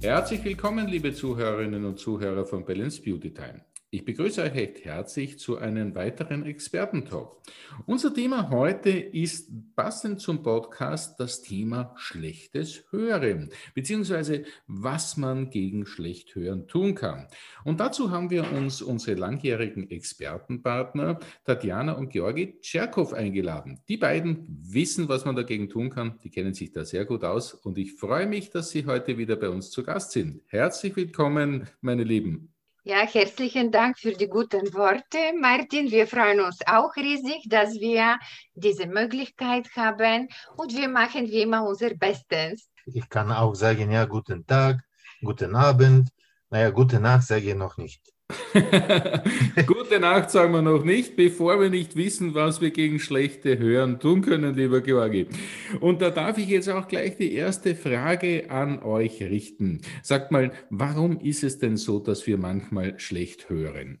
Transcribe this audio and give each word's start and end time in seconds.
Herzlich 0.00 0.44
willkommen, 0.44 0.86
liebe 0.86 1.12
Zuhörerinnen 1.12 1.84
und 1.84 1.98
Zuhörer 1.98 2.46
von 2.46 2.64
Balance 2.64 3.02
Beauty 3.02 3.32
Time. 3.32 3.60
Ich 3.90 4.04
begrüße 4.04 4.42
euch 4.42 4.52
recht 4.52 4.84
herzlich 4.84 5.38
zu 5.38 5.56
einem 5.56 5.94
weiteren 5.94 6.44
Expertentalk. 6.44 7.40
Unser 7.86 8.12
Thema 8.12 8.50
heute 8.50 8.90
ist 8.90 9.50
passend 9.74 10.20
zum 10.20 10.42
Podcast 10.42 11.18
das 11.18 11.40
Thema 11.40 11.94
schlechtes 11.96 12.84
Hören, 12.90 13.48
beziehungsweise 13.72 14.44
was 14.66 15.16
man 15.16 15.48
gegen 15.48 15.86
schlecht 15.86 16.34
Hören 16.34 16.68
tun 16.68 16.94
kann. 16.94 17.28
Und 17.64 17.80
dazu 17.80 18.10
haben 18.10 18.28
wir 18.28 18.52
uns 18.52 18.82
unsere 18.82 19.18
langjährigen 19.18 19.90
Expertenpartner 19.90 21.18
Tatjana 21.46 21.92
und 21.92 22.10
Georgi 22.10 22.60
Tscherkow 22.60 23.14
eingeladen. 23.14 23.80
Die 23.88 23.96
beiden 23.96 24.44
wissen, 24.70 25.08
was 25.08 25.24
man 25.24 25.34
dagegen 25.34 25.70
tun 25.70 25.88
kann. 25.88 26.18
Die 26.22 26.30
kennen 26.30 26.52
sich 26.52 26.72
da 26.72 26.84
sehr 26.84 27.06
gut 27.06 27.24
aus 27.24 27.54
und 27.54 27.78
ich 27.78 27.94
freue 27.94 28.26
mich, 28.26 28.50
dass 28.50 28.68
sie 28.68 28.84
heute 28.84 29.16
wieder 29.16 29.36
bei 29.36 29.48
uns 29.48 29.70
zu 29.70 29.82
Gast 29.82 30.10
sind. 30.10 30.42
Herzlich 30.48 30.94
willkommen, 30.94 31.68
meine 31.80 32.04
Lieben. 32.04 32.52
Ja, 32.88 33.06
herzlichen 33.06 33.70
Dank 33.70 33.98
für 33.98 34.12
die 34.12 34.28
guten 34.28 34.72
Worte, 34.72 35.18
Martin. 35.38 35.90
Wir 35.90 36.06
freuen 36.06 36.40
uns 36.40 36.60
auch 36.66 36.96
riesig, 36.96 37.46
dass 37.46 37.74
wir 37.74 38.18
diese 38.54 38.86
Möglichkeit 38.86 39.68
haben 39.76 40.28
und 40.56 40.74
wir 40.74 40.88
machen 40.88 41.26
wie 41.26 41.42
immer 41.42 41.68
unser 41.68 41.90
Bestes. 41.90 42.70
Ich 42.86 43.06
kann 43.10 43.30
auch 43.30 43.54
sagen, 43.54 43.90
ja, 43.90 44.06
guten 44.06 44.46
Tag, 44.46 44.80
guten 45.22 45.54
Abend. 45.54 46.08
Naja, 46.48 46.70
gute 46.70 46.98
Nacht 46.98 47.24
sage 47.24 47.50
ich 47.50 47.54
noch 47.54 47.76
nicht. 47.76 48.00
Gute 49.66 50.00
Nacht 50.00 50.30
sagen 50.30 50.52
wir 50.52 50.62
noch 50.62 50.84
nicht, 50.84 51.16
bevor 51.16 51.60
wir 51.60 51.70
nicht 51.70 51.96
wissen, 51.96 52.34
was 52.34 52.60
wir 52.60 52.70
gegen 52.70 52.98
schlechte 52.98 53.58
Hören 53.58 54.00
tun 54.00 54.20
können, 54.22 54.54
lieber 54.54 54.80
Georgi. 54.80 55.26
Und 55.80 56.02
da 56.02 56.10
darf 56.10 56.38
ich 56.38 56.48
jetzt 56.48 56.68
auch 56.68 56.88
gleich 56.88 57.16
die 57.16 57.32
erste 57.32 57.74
Frage 57.74 58.50
an 58.50 58.82
euch 58.82 59.22
richten. 59.22 59.80
Sagt 60.02 60.30
mal, 60.30 60.52
warum 60.70 61.20
ist 61.20 61.42
es 61.42 61.58
denn 61.58 61.76
so, 61.76 61.98
dass 62.00 62.26
wir 62.26 62.38
manchmal 62.38 62.98
schlecht 62.98 63.48
hören? 63.48 64.00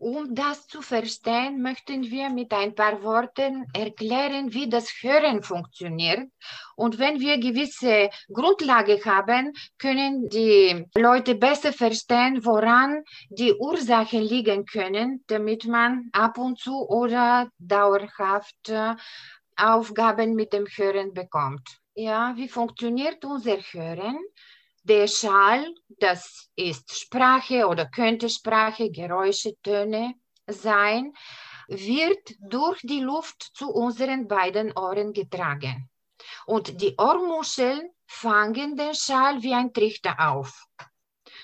Um 0.00 0.34
das 0.34 0.66
zu 0.66 0.80
verstehen, 0.80 1.60
möchten 1.60 2.04
wir 2.04 2.30
mit 2.30 2.54
ein 2.54 2.74
paar 2.74 3.02
Worten 3.02 3.66
erklären, 3.74 4.54
wie 4.54 4.66
das 4.66 4.88
Hören 5.02 5.42
funktioniert. 5.42 6.26
Und 6.74 6.98
wenn 6.98 7.20
wir 7.20 7.36
gewisse 7.36 8.08
Grundlage 8.32 8.98
haben, 9.04 9.52
können 9.76 10.26
die 10.30 10.86
Leute 10.94 11.34
besser 11.34 11.74
verstehen, 11.74 12.46
woran 12.46 13.04
die 13.28 13.52
Ursachen 13.52 14.22
liegen 14.22 14.64
können, 14.64 15.22
damit 15.26 15.66
man 15.66 16.08
ab 16.12 16.38
und 16.38 16.58
zu 16.58 16.88
oder 16.88 17.50
dauerhaft 17.58 18.70
äh, 18.70 18.94
Aufgaben 19.54 20.34
mit 20.34 20.54
dem 20.54 20.66
Hören 20.66 21.12
bekommt. 21.12 21.68
Ja, 21.94 22.32
wie 22.36 22.48
funktioniert 22.48 23.22
unser 23.26 23.58
Hören? 23.58 24.16
Der 24.82 25.06
Schall, 25.08 25.74
das 25.88 26.48
ist 26.56 26.98
Sprache 26.98 27.66
oder 27.66 27.86
könnte 27.86 28.30
Sprache, 28.30 28.90
Geräusche, 28.90 29.54
Töne 29.62 30.14
sein, 30.46 31.12
wird 31.68 32.34
durch 32.40 32.80
die 32.82 33.00
Luft 33.00 33.50
zu 33.54 33.70
unseren 33.70 34.26
beiden 34.26 34.72
Ohren 34.76 35.12
getragen. 35.12 35.88
Und 36.46 36.80
die 36.80 36.94
Ohrmuscheln 36.96 37.90
fangen 38.06 38.74
den 38.76 38.94
Schall 38.94 39.42
wie 39.42 39.54
ein 39.54 39.72
Trichter 39.72 40.16
auf. 40.18 40.66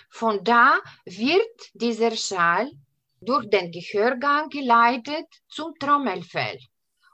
Von 0.08 0.42
da 0.42 0.78
wird 1.04 1.70
dieser 1.74 2.16
Schall 2.16 2.72
durch 3.20 3.48
den 3.50 3.70
Gehörgang 3.70 4.48
geleitet 4.48 5.26
zum 5.48 5.74
Trommelfell. 5.78 6.58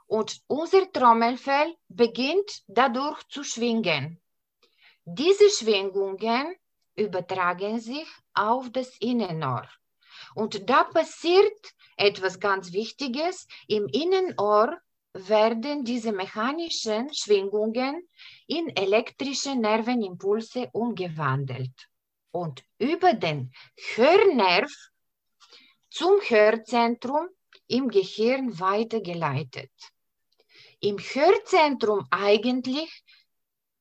Und 0.07 0.39
unser 0.47 0.89
Trommelfell 0.91 1.75
beginnt 1.89 2.63
dadurch 2.67 3.21
zu 3.27 3.43
schwingen. 3.43 4.22
Diese 5.05 5.49
Schwingungen 5.49 6.55
übertragen 6.95 7.79
sich 7.79 8.07
auf 8.33 8.71
das 8.71 8.97
Innenohr. 8.99 9.67
Und 10.35 10.69
da 10.69 10.85
passiert 10.85 11.73
etwas 11.97 12.39
ganz 12.39 12.71
Wichtiges. 12.71 13.47
Im 13.67 13.87
Innenohr 13.87 14.79
werden 15.13 15.83
diese 15.83 16.11
mechanischen 16.11 17.13
Schwingungen 17.13 18.07
in 18.47 18.75
elektrische 18.75 19.55
Nervenimpulse 19.55 20.69
umgewandelt 20.71 21.89
und 22.31 22.63
über 22.79 23.13
den 23.13 23.53
Hörnerv 23.95 24.71
zum 25.89 26.19
Hörzentrum 26.21 27.27
im 27.67 27.89
Gehirn 27.89 28.59
weitergeleitet. 28.59 29.71
Im 30.79 30.97
Hörzentrum 30.97 32.07
eigentlich 32.09 33.03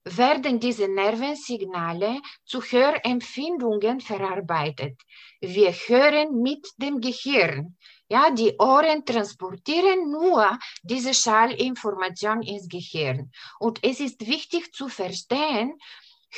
werden 0.04 0.58
diese 0.58 0.88
Nervensignale 0.88 2.20
zu 2.44 2.60
Hörempfindungen 2.60 4.00
verarbeitet. 4.00 5.00
Wir 5.40 5.72
hören 5.72 6.42
mit 6.42 6.66
dem 6.76 7.00
Gehirn. 7.00 7.76
Ja, 8.08 8.30
die 8.30 8.54
Ohren 8.58 9.04
transportieren 9.04 10.10
nur 10.10 10.58
diese 10.82 11.14
Schallinformation 11.14 12.42
ins 12.42 12.68
Gehirn. 12.68 13.30
Und 13.58 13.78
es 13.82 14.00
ist 14.00 14.26
wichtig 14.26 14.72
zu 14.74 14.88
verstehen, 14.88 15.78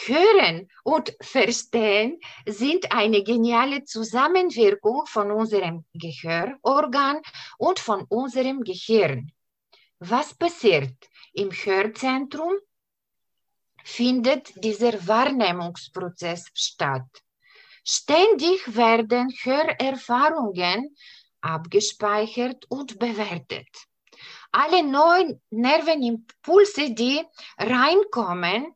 Hören 0.06 0.68
und 0.82 1.16
Verstehen 1.20 2.18
sind 2.46 2.90
eine 2.90 3.22
geniale 3.22 3.84
Zusammenwirkung 3.84 5.06
von 5.06 5.30
unserem 5.30 5.84
Gehörorgan 5.94 7.22
und 7.58 7.78
von 7.78 8.02
unserem 8.08 8.62
Gehirn. 8.62 9.30
Was 10.00 10.34
passiert 10.34 10.96
im 11.32 11.52
Hörzentrum? 11.52 12.54
Findet 13.84 14.52
dieser 14.64 15.06
Wahrnehmungsprozess 15.06 16.46
statt. 16.54 17.06
Ständig 17.84 18.74
werden 18.74 19.28
Hörerfahrungen 19.42 20.96
abgespeichert 21.42 22.64
und 22.70 22.98
bewertet. 22.98 23.68
Alle 24.50 24.82
neuen 24.82 25.42
Nervenimpulse, 25.50 26.94
die 26.94 27.20
reinkommen, 27.58 28.74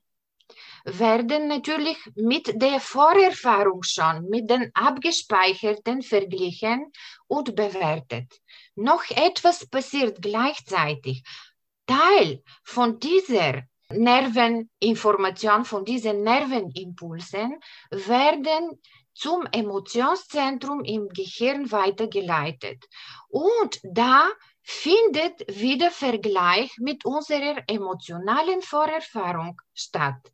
werden 0.85 1.49
natürlich 1.49 1.99
mit 2.15 2.61
der 2.61 2.81
Vorerfahrung 2.81 3.83
schon, 3.83 4.29
mit 4.29 4.51
den 4.51 4.71
abgespeicherten 4.75 6.03
verglichen 6.03 6.93
und 7.27 7.55
bewertet. 7.55 8.41
Noch 8.75 9.09
etwas 9.11 9.67
passiert 9.67 10.21
gleichzeitig. 10.21 11.23
Teil 11.87 12.43
von 12.63 12.99
dieser 12.99 13.63
Nerveninformation 13.91 15.65
von 15.65 15.85
diesen 15.85 16.23
Nervenimpulsen 16.23 17.59
werden 17.91 18.81
zum 19.15 19.47
Emotionszentrum 19.51 20.85
im 20.85 21.09
Gehirn 21.09 21.73
weitergeleitet. 21.73 22.85
Und 23.29 23.81
da 23.83 24.29
findet 24.63 25.41
wieder 25.49 25.91
Vergleich 25.91 26.77
mit 26.79 27.05
unserer 27.05 27.63
emotionalen 27.67 28.61
Vorerfahrung 28.61 29.61
statt. 29.75 30.33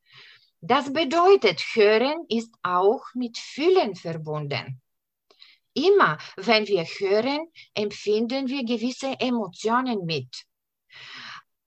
Das 0.60 0.92
bedeutet, 0.92 1.60
Hören 1.74 2.24
ist 2.28 2.52
auch 2.62 3.04
mit 3.14 3.38
Fühlen 3.38 3.94
verbunden. 3.94 4.80
Immer 5.74 6.18
wenn 6.36 6.66
wir 6.66 6.84
hören, 6.84 7.48
empfinden 7.74 8.48
wir 8.48 8.64
gewisse 8.64 9.18
Emotionen 9.20 10.04
mit. 10.04 10.44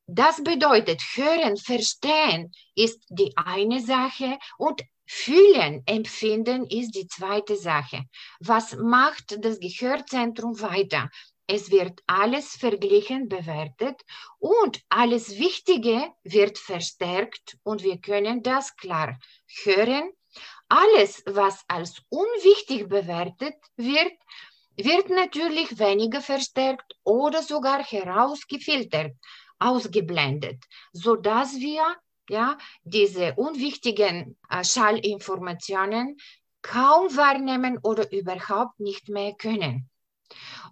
Das 0.10 0.42
bedeutet, 0.42 1.02
hören, 1.16 1.58
verstehen 1.58 2.54
ist 2.76 3.04
die 3.10 3.36
eine 3.36 3.82
Sache 3.82 4.40
und 4.58 4.82
fühlen, 5.06 5.84
empfinden 5.86 6.66
ist 6.66 6.92
die 6.96 7.08
zweite 7.08 7.58
Sache. 7.58 8.06
Was 8.40 8.74
macht 8.78 9.44
das 9.44 9.60
Gehörzentrum 9.60 10.62
weiter? 10.62 11.10
Es 11.46 11.72
wird 11.72 12.02
alles 12.08 12.56
verglichen, 12.56 13.28
bewertet 13.28 14.02
und 14.40 14.82
alles 14.88 15.38
Wichtige 15.38 16.10
wird 16.24 16.58
verstärkt 16.58 17.58
und 17.64 17.84
wir 17.84 18.00
können 18.00 18.42
das 18.44 18.78
klar 18.78 19.20
hören. 19.64 20.10
Alles, 20.70 21.22
was 21.26 21.66
als 21.68 22.02
unwichtig 22.08 22.88
bewertet 22.88 23.56
wird, 23.76 24.14
wird 24.78 25.10
natürlich 25.10 25.80
weniger 25.80 26.22
verstärkt 26.22 26.96
oder 27.04 27.44
sogar 27.44 27.84
herausgefiltert 27.84 29.12
ausgeblendet, 29.60 30.64
sodass 30.94 31.56
wir 31.60 31.84
ja, 32.30 32.58
diese 32.84 33.34
unwichtigen 33.36 34.38
äh, 34.50 34.64
Schallinformationen 34.64 36.18
kaum 36.62 37.16
wahrnehmen 37.16 37.80
oder 37.84 38.12
überhaupt 38.12 38.80
nicht 38.80 39.10
mehr 39.10 39.34
können. 39.34 39.90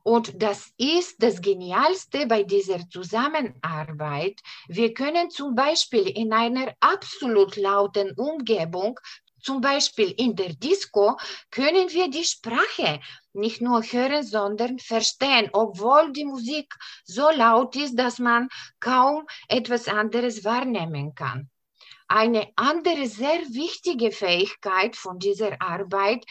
Und 0.03 0.41
das 0.41 0.71
ist 0.77 1.15
das 1.23 1.41
Genialste 1.41 2.27
bei 2.27 2.43
dieser 2.43 2.87
Zusammenarbeit. 2.89 4.41
Wir 4.67 4.93
können 4.93 5.29
zum 5.29 5.55
Beispiel 5.55 6.09
in 6.09 6.33
einer 6.33 6.73
absolut 6.79 7.55
lauten 7.55 8.11
Umgebung 8.11 8.99
Zum 9.41 9.61
Beispiel 9.61 10.11
in 10.17 10.35
der 10.35 10.53
Disco 10.55 11.17
können 11.51 11.87
wir 11.91 12.09
die 12.09 12.23
Sprache 12.23 12.99
nicht 13.35 13.61
nur 13.61 13.81
hören, 13.83 14.23
sondern 14.23 14.79
verstehen, 14.79 15.49
obwohl 15.53 16.11
die 16.11 16.25
Musik 16.25 16.73
so 17.03 17.29
laut 17.29 17.75
ist, 17.75 17.95
dass 17.95 18.19
man 18.19 18.49
kaum 18.79 19.25
etwas 19.47 19.87
anderes 19.87 20.43
wahrnehmen 20.43 21.15
kann. 21.15 21.49
Eine 22.07 22.49
andere 22.55 23.07
sehr 23.07 23.39
wichtige 23.49 24.11
Fähigkeit 24.11 24.95
von 24.95 25.17
dieser 25.17 25.59
Arbeit 25.59 26.23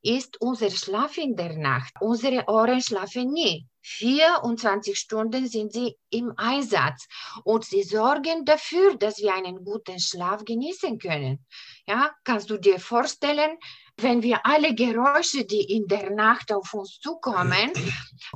ist 0.00 0.40
unser 0.40 0.70
Schlaf 0.70 1.18
in 1.18 1.36
der 1.36 1.56
Nacht. 1.56 1.92
Unsere 2.00 2.48
Ohren 2.48 2.80
schlafen 2.80 3.32
nie. 3.32 3.66
24 3.82 4.98
Stunden 4.98 5.46
sind 5.46 5.72
sie 5.72 5.96
im 6.10 6.32
Einsatz 6.36 7.06
und 7.44 7.64
sie 7.64 7.82
sorgen 7.82 8.44
dafür, 8.44 8.96
dass 8.96 9.18
wir 9.18 9.34
einen 9.34 9.64
guten 9.64 9.98
Schlaf 9.98 10.44
genießen 10.44 10.98
können. 10.98 11.44
Ja, 11.86 12.10
kannst 12.24 12.50
du 12.50 12.58
dir 12.58 12.80
vorstellen, 12.80 13.58
wenn 14.00 14.22
wir 14.22 14.44
alle 14.46 14.74
Geräusche, 14.74 15.44
die 15.44 15.76
in 15.76 15.86
der 15.86 16.10
Nacht 16.10 16.52
auf 16.52 16.72
uns 16.74 17.00
zukommen, 17.00 17.72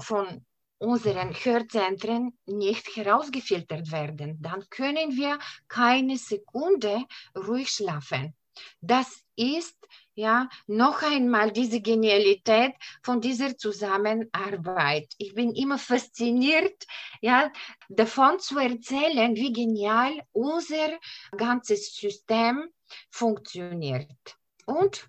von 0.01 0.45
unseren 0.79 1.33
Hörzentren 1.33 2.37
nicht 2.47 2.97
herausgefiltert 2.97 3.93
werden, 3.93 4.39
dann 4.41 4.69
können 4.69 5.17
wir 5.17 5.39
keine 5.69 6.17
Sekunde 6.17 7.05
ruhig 7.37 7.69
schlafen. 7.71 8.35
Das 8.81 9.23
ist 9.37 9.79
ja 10.15 10.49
noch 10.67 11.03
einmal 11.03 11.53
diese 11.53 11.81
Genialität 11.81 12.75
von 13.03 13.21
dieser 13.21 13.57
Zusammenarbeit. 13.57 15.09
Ich 15.19 15.35
bin 15.35 15.55
immer 15.55 15.79
fasziniert, 15.79 16.85
ja, 17.21 17.51
davon 17.89 18.39
zu 18.41 18.59
erzählen, 18.59 19.35
wie 19.37 19.53
genial 19.53 20.21
unser 20.33 20.99
ganzes 21.37 21.95
System 21.95 22.69
funktioniert. 23.11 24.37
Und 24.67 25.09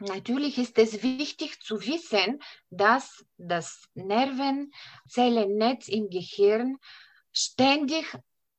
Natürlich 0.00 0.58
ist 0.58 0.76
es 0.78 1.04
wichtig 1.04 1.60
zu 1.60 1.80
wissen, 1.86 2.42
dass 2.70 3.24
das 3.36 3.88
Nervenzellennetz 3.94 5.86
im 5.88 6.10
Gehirn 6.10 6.78
ständig 7.32 8.04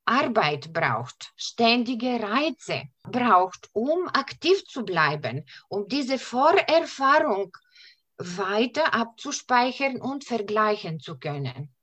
Arbeit 0.05 0.71
braucht, 0.71 1.33
ständige 1.35 2.21
Reize 2.21 2.83
braucht, 3.03 3.69
um 3.73 4.07
aktiv 4.07 4.63
zu 4.65 4.85
bleiben, 4.85 5.45
um 5.67 5.87
diese 5.87 6.19
Vorerfahrung 6.19 7.51
weiter 8.17 8.93
abzuspeichern 8.93 9.99
und 9.99 10.23
vergleichen 10.23 10.99
zu 10.99 11.17
können. 11.17 11.73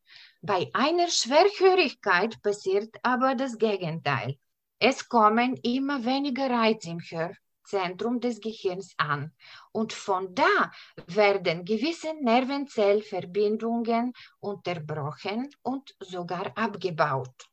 Bei 0.40 0.70
einer 0.72 1.08
Schwerhörigkeit 1.08 2.40
passiert 2.42 2.96
aber 3.02 3.34
das 3.34 3.58
Gegenteil. 3.58 4.38
Es 4.78 5.08
kommen 5.08 5.56
immer 5.62 6.04
weniger 6.04 6.48
Reize 6.48 6.90
im 6.90 7.00
Hör 7.00 7.34
Zentrum 7.64 8.20
des 8.20 8.40
Gehirns 8.40 8.94
an. 8.96 9.32
Und 9.72 9.92
von 9.92 10.34
da 10.34 10.70
werden 11.06 11.64
gewisse 11.64 12.14
Nervenzellverbindungen 12.20 14.12
unterbrochen 14.40 15.50
und 15.62 15.94
sogar 16.00 16.56
abgebaut. 16.56 17.48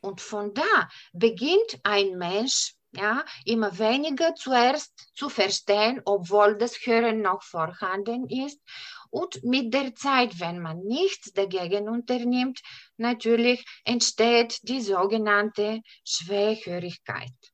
Und 0.00 0.20
von 0.20 0.54
da 0.54 0.88
beginnt 1.12 1.80
ein 1.82 2.16
Mensch 2.16 2.74
ja, 2.96 3.24
immer 3.44 3.76
weniger 3.78 4.34
zuerst 4.34 5.10
zu 5.14 5.28
verstehen, 5.28 6.00
obwohl 6.04 6.56
das 6.56 6.76
Hören 6.84 7.22
noch 7.22 7.42
vorhanden 7.42 8.28
ist. 8.28 8.60
Und 9.10 9.42
mit 9.44 9.72
der 9.74 9.94
Zeit, 9.94 10.40
wenn 10.40 10.60
man 10.60 10.80
nichts 10.80 11.32
dagegen 11.32 11.88
unternimmt, 11.88 12.60
natürlich 12.96 13.64
entsteht 13.84 14.60
die 14.62 14.80
sogenannte 14.80 15.80
Schwerhörigkeit. 16.04 17.53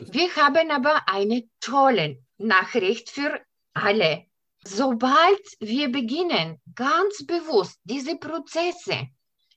Wir 0.00 0.34
haben 0.36 0.70
aber 0.70 1.08
eine 1.08 1.48
tolle 1.60 2.22
Nachricht 2.36 3.10
für 3.10 3.40
alle. 3.74 4.26
Sobald 4.64 5.40
wir 5.60 5.90
beginnen, 5.90 6.60
ganz 6.74 7.26
bewusst 7.26 7.80
diese 7.82 8.16
Prozesse 8.16 9.08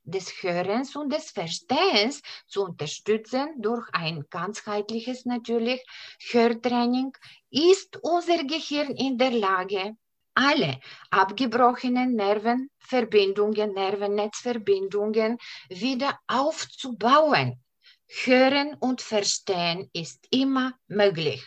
des 0.04 0.32
Hörens 0.42 0.96
und 0.96 1.14
des 1.14 1.30
Verstehens 1.30 2.22
zu 2.48 2.64
unterstützen 2.64 3.50
durch 3.58 3.88
ein 3.94 4.26
ganzheitliches 4.32 5.26
natürlich 5.26 5.84
Hörtraining, 6.32 7.16
ist 7.52 8.00
unser 8.02 8.44
Gehirn 8.44 8.96
in 8.96 9.20
der 9.20 9.32
Lage, 9.32 9.96
alle 10.34 10.80
abgebrochenen 11.12 12.16
Nervenverbindungen, 12.16 13.74
Nervennetzverbindungen 13.74 15.38
wieder 15.70 16.18
aufzubauen. 16.28 17.62
Hören 18.14 18.76
und 18.76 19.02
Verstehen 19.02 19.90
ist 19.94 20.28
immer 20.32 20.74
möglich. 20.88 21.44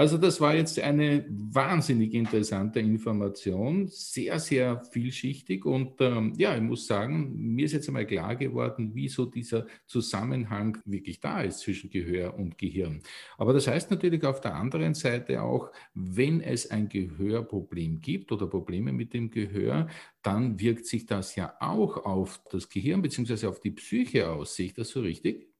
Also 0.00 0.16
das 0.16 0.40
war 0.40 0.54
jetzt 0.54 0.78
eine 0.78 1.26
wahnsinnig 1.28 2.14
interessante 2.14 2.80
Information, 2.80 3.86
sehr, 3.88 4.40
sehr 4.40 4.82
vielschichtig 4.82 5.66
und 5.66 6.00
ähm, 6.00 6.32
ja, 6.38 6.56
ich 6.56 6.62
muss 6.62 6.86
sagen, 6.86 7.34
mir 7.36 7.66
ist 7.66 7.72
jetzt 7.72 7.86
einmal 7.86 8.06
klar 8.06 8.34
geworden, 8.34 8.92
wieso 8.94 9.26
dieser 9.26 9.66
Zusammenhang 9.84 10.78
wirklich 10.86 11.20
da 11.20 11.42
ist 11.42 11.58
zwischen 11.58 11.90
Gehör 11.90 12.32
und 12.38 12.56
Gehirn. 12.56 13.02
Aber 13.36 13.52
das 13.52 13.66
heißt 13.66 13.90
natürlich 13.90 14.24
auf 14.24 14.40
der 14.40 14.54
anderen 14.54 14.94
Seite 14.94 15.42
auch, 15.42 15.70
wenn 15.92 16.40
es 16.40 16.70
ein 16.70 16.88
Gehörproblem 16.88 18.00
gibt 18.00 18.32
oder 18.32 18.46
Probleme 18.46 18.94
mit 18.94 19.12
dem 19.12 19.30
Gehör, 19.30 19.86
dann 20.22 20.58
wirkt 20.58 20.86
sich 20.86 21.04
das 21.04 21.36
ja 21.36 21.52
auch 21.60 22.06
auf 22.06 22.40
das 22.50 22.70
Gehirn 22.70 23.02
bzw. 23.02 23.48
auf 23.48 23.60
die 23.60 23.72
Psyche 23.72 24.30
aus. 24.30 24.54
Sehe 24.54 24.64
ich 24.64 24.72
das 24.72 24.88
so 24.88 25.02
richtig? 25.02 25.50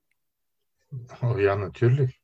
Oh 1.21 1.37
ja, 1.37 1.57
natürlich 1.57 2.20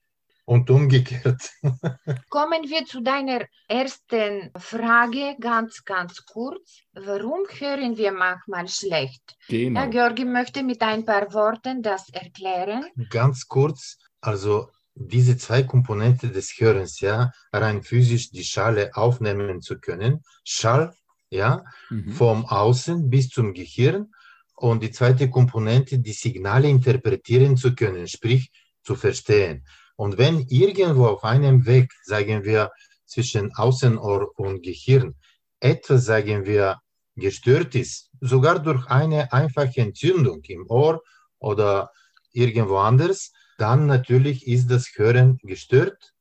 und 0.47 0.71
umgekehrt. 0.71 1.51
Kommen 2.31 2.63
wir 2.71 2.87
zu 2.87 3.03
deiner 3.03 3.45
ersten 3.69 4.51
Frage 4.57 5.37
ganz, 5.41 5.85
ganz 5.85 6.25
kurz. 6.25 6.83
Warum 6.95 7.41
hören 7.59 7.97
wir 7.97 8.13
manchmal 8.13 8.69
schlecht? 8.69 9.37
Genau. 9.49 9.81
Ja, 9.81 9.87
Georgi 9.87 10.25
möchte 10.25 10.63
mit 10.63 10.81
ein 10.83 11.05
paar 11.05 11.33
Worten 11.35 11.83
das 11.83 12.09
erklären. 12.11 12.87
Ganz 13.11 13.47
kurz, 13.49 13.99
also 14.21 14.71
diese 14.95 15.37
zwei 15.37 15.65
Komponenten 15.65 16.33
des 16.33 16.53
Hörens, 16.59 17.01
ja, 17.01 17.33
rein 17.53 17.83
physisch 17.83 18.31
die 18.31 18.45
Schale 18.45 18.91
aufnehmen 18.95 19.61
zu 19.61 19.79
können. 19.79 20.23
Schall, 20.45 20.95
ja, 21.29 21.65
mhm. 21.91 22.13
vom 22.13 22.47
Außen 22.47 23.11
bis 23.11 23.29
zum 23.29 23.53
Gehirn. 23.53 24.13
Und 24.55 24.83
die 24.83 24.93
zweite 24.93 25.29
Komponente, 25.29 25.99
die 25.99 26.13
Signale 26.13 26.69
interpretieren 26.69 27.57
zu 27.57 27.75
können, 27.75 28.07
sprich 28.07 28.51
zu 28.83 28.95
verstehen. 28.95 29.67
Und 29.97 30.19
wenn 30.19 30.41
irgendwo 30.49 31.07
auf 31.07 31.25
einem 31.25 31.67
Weg, 31.67 31.91
sagen 32.05 32.45
wir, 32.45 32.71
zwischen 33.07 33.55
Außenohr 33.55 34.39
und 34.39 34.63
Gehirn 34.63 35.15
etwas, 35.61 36.05
sagen 36.05 36.45
wir, 36.45 36.81
gestört 37.17 37.75
ist, 37.75 38.11
sogar 38.21 38.59
durch 38.59 38.87
eine 38.89 39.33
einfache 39.33 39.81
Entzündung 39.81 40.43
im 40.45 40.67
Ohr 40.69 41.03
oder 41.39 41.91
irgendwo 42.33 42.77
anders, 42.77 43.33
dann 43.57 43.87
natürlich 43.87 44.47
ist 44.47 44.71
das 44.71 44.91
Hören 44.95 45.39
gestört. 45.43 46.13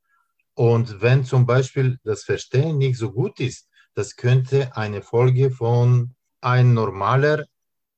Und 0.54 1.02
wenn 1.02 1.26
zum 1.26 1.46
Beispiel 1.46 2.00
das 2.06 2.24
Verstehen 2.24 2.78
nicht 2.78 2.98
so 2.98 3.12
gut 3.12 3.42
ist, 3.42 3.68
das 3.94 4.16
könnte 4.16 4.76
eine 4.78 5.02
Folge 5.02 5.52
von 5.52 6.16
ein 6.40 6.74
normaler 6.74 7.46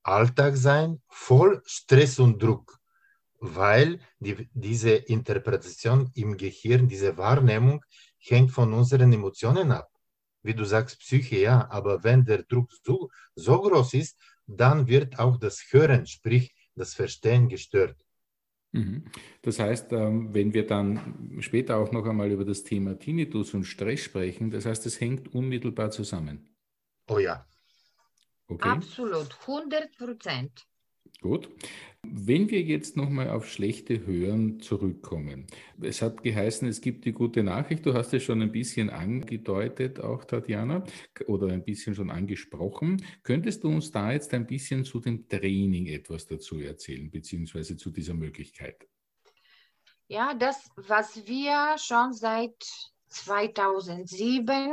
Alltag 0.02 0.56
sein, 0.56 1.00
voll 1.08 1.62
Stress 1.66 2.18
und 2.18 2.42
Druck 2.42 2.77
weil 3.38 4.00
die, 4.18 4.48
diese 4.52 4.90
Interpretation 4.90 6.10
im 6.14 6.36
Gehirn, 6.36 6.88
diese 6.88 7.16
Wahrnehmung 7.16 7.84
hängt 8.18 8.50
von 8.50 8.72
unseren 8.72 9.12
Emotionen 9.12 9.72
ab. 9.72 9.90
Wie 10.42 10.54
du 10.54 10.64
sagst, 10.64 10.98
Psyche, 11.00 11.40
ja, 11.40 11.70
aber 11.70 12.02
wenn 12.04 12.24
der 12.24 12.42
Druck 12.44 12.72
so, 12.84 13.10
so 13.34 13.60
groß 13.60 13.94
ist, 13.94 14.18
dann 14.46 14.86
wird 14.88 15.18
auch 15.18 15.36
das 15.36 15.62
Hören, 15.70 16.06
sprich 16.06 16.54
das 16.74 16.94
Verstehen 16.94 17.48
gestört. 17.48 18.04
Mhm. 18.72 19.04
Das 19.42 19.58
heißt, 19.58 19.92
ähm, 19.92 20.32
wenn 20.34 20.52
wir 20.52 20.66
dann 20.66 21.38
später 21.40 21.76
auch 21.76 21.90
noch 21.90 22.06
einmal 22.06 22.30
über 22.30 22.44
das 22.44 22.64
Thema 22.64 22.98
Tinnitus 22.98 23.54
und 23.54 23.64
Stress 23.64 24.00
sprechen, 24.00 24.50
das 24.50 24.66
heißt, 24.66 24.86
es 24.86 25.00
hängt 25.00 25.34
unmittelbar 25.34 25.90
zusammen. 25.90 26.54
Oh 27.08 27.18
ja. 27.18 27.46
Okay. 28.46 28.68
Absolut, 28.68 29.36
100 29.46 29.96
Prozent. 29.96 30.66
Gut. 31.20 31.48
Wenn 32.02 32.48
wir 32.48 32.62
jetzt 32.62 32.96
nochmal 32.96 33.28
auf 33.30 33.48
schlechte 33.50 34.06
Hören 34.06 34.60
zurückkommen. 34.60 35.46
Es 35.80 36.00
hat 36.00 36.22
geheißen, 36.22 36.68
es 36.68 36.80
gibt 36.80 37.04
die 37.04 37.12
gute 37.12 37.42
Nachricht. 37.42 37.84
Du 37.84 37.92
hast 37.94 38.14
es 38.14 38.22
schon 38.22 38.40
ein 38.40 38.52
bisschen 38.52 38.88
angedeutet, 38.88 40.00
auch 40.00 40.24
Tatjana, 40.24 40.84
oder 41.26 41.48
ein 41.48 41.64
bisschen 41.64 41.96
schon 41.96 42.10
angesprochen. 42.10 43.04
Könntest 43.24 43.64
du 43.64 43.68
uns 43.68 43.90
da 43.90 44.12
jetzt 44.12 44.32
ein 44.32 44.46
bisschen 44.46 44.84
zu 44.84 45.00
dem 45.00 45.28
Training 45.28 45.86
etwas 45.86 46.26
dazu 46.26 46.60
erzählen, 46.60 47.10
beziehungsweise 47.10 47.76
zu 47.76 47.90
dieser 47.90 48.14
Möglichkeit? 48.14 48.86
Ja, 50.06 50.34
das, 50.34 50.70
was 50.76 51.26
wir 51.26 51.76
schon 51.78 52.14
seit 52.14 52.64
2007 53.08 54.48
äh, 54.48 54.72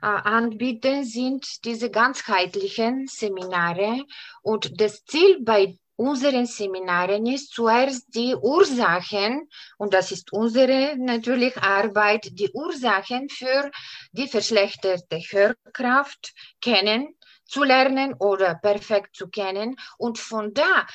anbieten, 0.00 1.04
sind 1.04 1.64
diese 1.64 1.90
ganzheitlichen 1.90 3.06
Seminare. 3.06 4.04
Und 4.42 4.80
das 4.80 5.04
Ziel 5.04 5.38
bei 5.40 5.78
unseren 5.96 6.46
Seminaren 6.46 7.26
ist 7.26 7.52
zuerst 7.52 8.14
die 8.14 8.34
Ursachen, 8.34 9.48
und 9.78 9.92
das 9.92 10.12
ist 10.12 10.32
unsere 10.32 10.96
natürlich 10.96 11.56
Arbeit, 11.56 12.28
die 12.32 12.50
Ursachen 12.52 13.28
für 13.28 13.70
die 14.12 14.28
verschlechterte 14.28 15.18
Hörkraft 15.18 16.32
kennen 16.60 17.16
zu 17.44 17.64
lernen 17.64 18.14
oder 18.14 18.54
perfekt 18.54 19.16
zu 19.16 19.28
kennen 19.28 19.76
und 19.96 20.18
von 20.18 20.54
da 20.54 20.86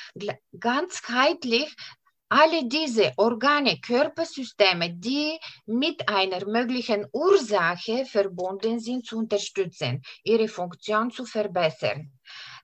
ganzheitlich 0.58 1.74
alle 2.34 2.64
diese 2.64 3.12
Organe, 3.16 3.78
Körpersysteme, 3.80 4.92
die 4.92 5.38
mit 5.66 6.08
einer 6.08 6.44
möglichen 6.46 7.06
Ursache 7.12 8.04
verbunden 8.06 8.80
sind, 8.80 9.06
zu 9.06 9.18
unterstützen, 9.18 10.02
ihre 10.24 10.48
Funktion 10.48 11.12
zu 11.12 11.26
verbessern. 11.26 12.10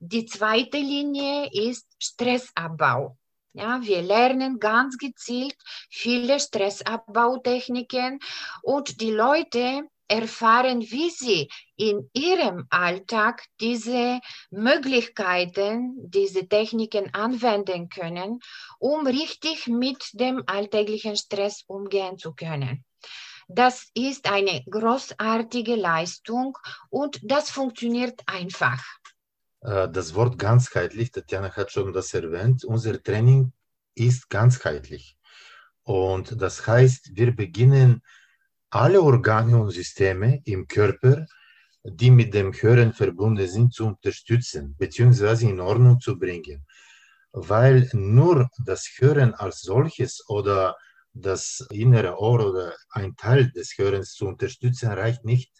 Die 0.01 0.25
zweite 0.25 0.77
Linie 0.77 1.49
ist 1.53 1.87
Stressabbau. 2.03 3.17
Ja, 3.53 3.81
wir 3.81 4.01
lernen 4.01 4.59
ganz 4.59 4.97
gezielt 4.97 5.55
viele 5.89 6.39
Stressabbautechniken 6.39 8.19
und 8.63 8.99
die 8.99 9.11
Leute 9.11 9.83
erfahren, 10.11 10.81
wie 10.81 11.09
sie 11.09 11.49
in 11.77 12.09
ihrem 12.13 12.65
Alltag 12.69 13.45
diese 13.61 14.19
Möglichkeiten, 14.51 15.95
diese 16.09 16.47
Techniken 16.47 17.13
anwenden 17.13 17.87
können, 17.87 18.39
um 18.77 19.07
richtig 19.07 19.67
mit 19.67 20.03
dem 20.13 20.43
alltäglichen 20.47 21.15
Stress 21.15 21.63
umgehen 21.65 22.17
zu 22.17 22.33
können. 22.33 22.83
Das 23.47 23.89
ist 23.93 24.29
eine 24.29 24.63
großartige 24.69 25.75
Leistung 25.75 26.57
und 26.89 27.19
das 27.23 27.49
funktioniert 27.49 28.21
einfach. 28.25 28.83
Äh, 29.61 29.89
das 29.89 30.13
Wort 30.13 30.37
ganzheitlich, 30.37 31.11
Tatjana 31.11 31.51
hat 31.55 31.71
schon 31.71 31.93
das 31.93 32.13
erwähnt, 32.13 32.63
unser 32.65 33.01
Training 33.01 33.53
ist 33.95 34.29
ganzheitlich. 34.29 35.17
Und 35.83 36.41
das 36.41 36.67
heißt, 36.67 37.11
wir 37.15 37.35
beginnen 37.35 38.01
alle 38.71 39.01
Organe 39.01 39.57
und 39.57 39.71
Systeme 39.71 40.41
im 40.45 40.67
Körper, 40.67 41.25
die 41.83 42.11
mit 42.11 42.33
dem 42.33 42.53
Hören 42.53 42.93
verbunden 42.93 43.47
sind, 43.47 43.73
zu 43.73 43.85
unterstützen 43.85 44.75
bzw. 44.77 45.49
in 45.49 45.59
Ordnung 45.59 45.99
zu 45.99 46.17
bringen. 46.17 46.65
Weil 47.33 47.89
nur 47.93 48.49
das 48.65 48.87
Hören 48.97 49.33
als 49.33 49.61
solches 49.61 50.23
oder 50.27 50.75
das 51.13 51.67
innere 51.71 52.17
Ohr 52.17 52.49
oder 52.49 52.73
ein 52.91 53.15
Teil 53.15 53.51
des 53.51 53.77
Hörens 53.77 54.13
zu 54.13 54.27
unterstützen, 54.27 54.91
reicht 54.91 55.25
nicht. 55.25 55.51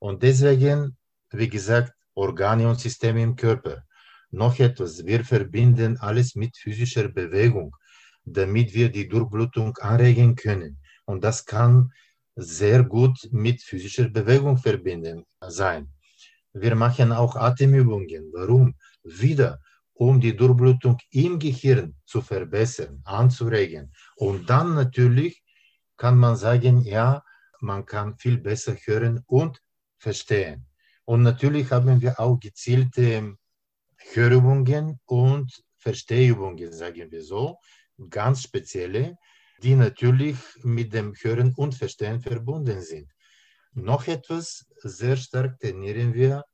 Und 0.00 0.22
deswegen, 0.22 0.96
wie 1.30 1.48
gesagt, 1.48 1.92
Organe 2.14 2.68
und 2.68 2.80
Systeme 2.80 3.22
im 3.22 3.36
Körper. 3.36 3.84
Noch 4.30 4.58
etwas, 4.58 5.04
wir 5.06 5.24
verbinden 5.24 5.96
alles 5.98 6.34
mit 6.34 6.56
physischer 6.56 7.08
Bewegung, 7.08 7.76
damit 8.24 8.74
wir 8.74 8.88
die 8.90 9.08
Durchblutung 9.08 9.76
anregen 9.78 10.34
können. 10.34 10.78
Und 11.04 11.22
das 11.22 11.44
kann 11.44 11.92
sehr 12.36 12.82
gut 12.82 13.28
mit 13.30 13.62
physischer 13.62 14.08
Bewegung 14.08 14.56
verbinden 14.56 15.24
sein. 15.40 15.88
Wir 16.52 16.74
machen 16.74 17.12
auch 17.12 17.36
Atemübungen. 17.36 18.30
Warum? 18.32 18.74
Wieder, 19.02 19.60
um 19.94 20.20
die 20.20 20.36
Durchblutung 20.36 20.98
im 21.10 21.38
Gehirn 21.38 21.94
zu 22.04 22.20
verbessern, 22.20 23.00
anzuregen. 23.04 23.92
Und 24.16 24.48
dann 24.48 24.74
natürlich 24.74 25.42
kann 25.96 26.18
man 26.18 26.36
sagen, 26.36 26.82
ja, 26.82 27.22
man 27.60 27.86
kann 27.86 28.16
viel 28.18 28.38
besser 28.38 28.76
hören 28.84 29.22
und 29.26 29.62
verstehen. 29.98 30.66
Und 31.04 31.22
natürlich 31.22 31.70
haben 31.70 32.00
wir 32.00 32.18
auch 32.18 32.38
gezielte 32.38 33.36
Hörübungen 34.12 35.00
und 35.06 35.62
Verstehübungen, 35.76 36.72
sagen 36.72 37.10
wir 37.10 37.22
so, 37.22 37.58
ganz 38.10 38.42
spezielle, 38.42 39.16
die 39.62 39.76
natürlich 39.76 40.36
mit 40.62 40.92
dem 40.92 41.14
Hören 41.14 41.52
und 41.56 41.74
Verstehen 41.74 42.20
verbunden 42.20 42.80
sind. 42.82 43.08
Noch 43.74 44.06
etwas, 44.06 44.66
sehr 44.82 45.16
stark 45.16 45.58
trainieren 45.60 46.12
wir 46.14 46.44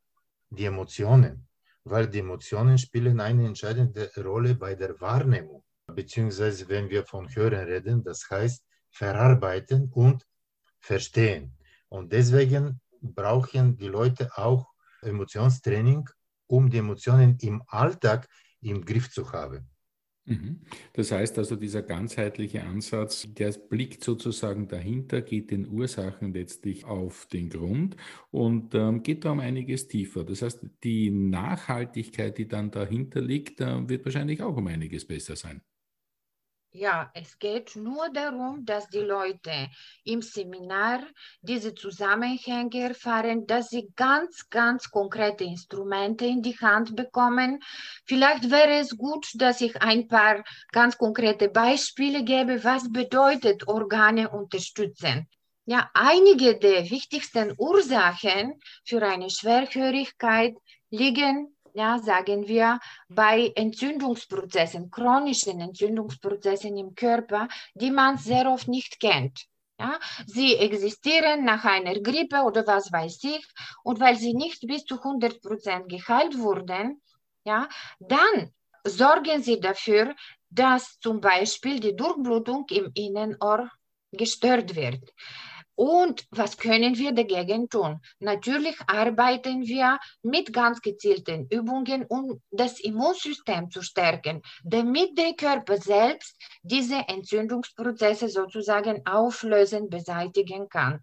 die 0.50 0.66
Emotionen, 0.66 1.48
weil 1.84 2.06
die 2.08 2.20
Emotionen 2.20 2.78
spielen 2.78 3.20
eine 3.20 3.46
entscheidende 3.46 4.10
Rolle 4.18 4.54
bei 4.54 4.74
der 4.74 5.00
Wahrnehmung, 5.00 5.64
beziehungsweise 5.86 6.68
wenn 6.68 6.88
wir 6.88 7.04
von 7.04 7.34
Hören 7.34 7.66
reden, 7.66 8.02
das 8.04 8.28
heißt 8.30 8.62
verarbeiten 8.90 9.90
und 9.92 10.26
verstehen. 10.78 11.56
Und 11.88 12.12
deswegen 12.12 12.80
brauchen 13.00 13.76
die 13.76 13.88
Leute 13.88 14.30
auch 14.36 14.66
Emotionstraining, 15.02 16.08
um 16.46 16.68
die 16.70 16.78
Emotionen 16.78 17.36
im 17.40 17.62
Alltag 17.68 18.28
im 18.60 18.84
Griff 18.84 19.10
zu 19.10 19.30
haben. 19.32 19.68
Mhm. 20.28 20.61
Das 20.92 21.11
heißt 21.11 21.38
also, 21.38 21.56
dieser 21.56 21.80
ganzheitliche 21.82 22.62
Ansatz, 22.64 23.26
der 23.32 23.50
blickt 23.52 24.04
sozusagen 24.04 24.68
dahinter, 24.68 25.23
geht 25.23 25.50
den 25.50 25.66
Ursachen 25.66 26.35
letztlich 26.35 26.85
auf 26.85 27.25
den 27.26 27.49
Grund 27.49 27.97
und 28.30 28.75
ähm, 28.75 29.02
geht 29.02 29.25
da 29.25 29.32
um 29.32 29.40
einiges 29.40 29.88
tiefer. 29.88 30.25
Das 30.25 30.42
heißt, 30.42 30.66
die 30.85 31.11
Nachhaltigkeit, 31.11 32.37
die 32.37 32.47
dann 32.47 32.70
dahinter 32.70 33.23
liegt, 33.23 33.62
äh, 33.62 33.88
wird 33.88 34.04
wahrscheinlich 34.04 34.42
auch 34.42 34.56
um 34.56 34.66
einiges 34.66 35.06
besser 35.06 35.35
sein. 35.35 35.62
Ja, 36.72 37.10
es 37.14 37.38
geht 37.38 37.76
nur 37.76 38.10
darum, 38.10 38.64
dass 38.66 38.88
die 38.88 38.98
Leute 38.98 39.68
im 40.04 40.20
Seminar 40.20 41.00
diese 41.40 41.75
Zusammenhänge 41.75 42.90
erfahren, 42.90 43.46
dass 43.46 43.70
sie 43.70 43.88
ganz, 43.96 44.48
ganz 44.50 44.90
konkrete 44.90 45.44
Instrumente 45.44 46.26
in 46.26 46.42
die 46.42 46.58
Hand 46.58 46.94
bekommen. 46.94 47.60
Vielleicht 48.04 48.50
wäre 48.50 48.80
es 48.80 48.96
gut, 48.98 49.26
dass 49.37 49.62
ich 49.62 49.80
ein 49.80 50.08
paar 50.08 50.44
ganz 50.70 50.98
konkrete 50.98 51.48
Beispiele 51.48 52.22
gebe, 52.22 52.62
was 52.62 52.92
bedeutet 52.92 53.66
Organe 53.66 54.28
unterstützen. 54.28 55.26
Ja, 55.64 55.90
einige 55.94 56.58
der 56.58 56.90
wichtigsten 56.90 57.54
Ursachen 57.56 58.60
für 58.84 59.02
eine 59.02 59.30
Schwerhörigkeit 59.30 60.54
liegen 60.90 61.57
ja, 61.75 61.98
sagen 61.98 62.48
wir, 62.48 62.78
bei 63.08 63.52
Entzündungsprozessen, 63.54 64.90
chronischen 64.90 65.60
Entzündungsprozessen 65.60 66.76
im 66.76 66.94
Körper, 66.94 67.48
die 67.75 67.90
man 67.90 68.18
sehr 68.18 68.50
oft 68.50 68.68
nicht 68.68 69.00
kennt. 69.00 69.46
Ja, 69.80 69.98
sie 70.26 70.56
existieren 70.56 71.44
nach 71.44 71.64
einer 71.64 72.00
Grippe 72.00 72.42
oder 72.42 72.66
was 72.66 72.90
weiß 72.90 73.22
ich, 73.22 73.46
und 73.84 74.00
weil 74.00 74.16
sie 74.16 74.34
nicht 74.34 74.66
bis 74.66 74.84
zu 74.84 74.96
100 74.96 75.40
Prozent 75.40 75.88
geheilt 75.88 76.37
wurden, 76.37 77.00
ja, 77.44 77.68
dann 78.00 78.52
sorgen 78.84 79.40
sie 79.40 79.60
dafür, 79.60 80.14
dass 80.50 80.98
zum 81.00 81.20
Beispiel 81.20 81.78
die 81.78 81.94
Durchblutung 81.94 82.66
im 82.70 82.90
Innenohr 82.94 83.70
gestört 84.10 84.75
wird. 84.75 85.12
Und 85.78 86.26
was 86.32 86.56
können 86.56 86.99
wir 86.99 87.12
dagegen 87.12 87.68
tun? 87.68 88.00
Natürlich 88.18 88.76
arbeiten 88.88 89.62
wir 89.64 90.00
mit 90.23 90.52
ganz 90.52 90.80
gezielten 90.80 91.47
Übungen, 91.50 92.04
um 92.06 92.42
das 92.50 92.80
Immunsystem 92.80 93.70
zu 93.70 93.82
stärken, 93.82 94.42
damit 94.64 95.16
der 95.16 95.35
Körper 95.35 95.76
selbst 95.76 96.37
diese 96.62 96.97
Entzündungsprozesse 97.06 98.28
sozusagen 98.28 99.06
auflösen, 99.06 99.88
beseitigen 99.88 100.68
kann. 100.68 100.99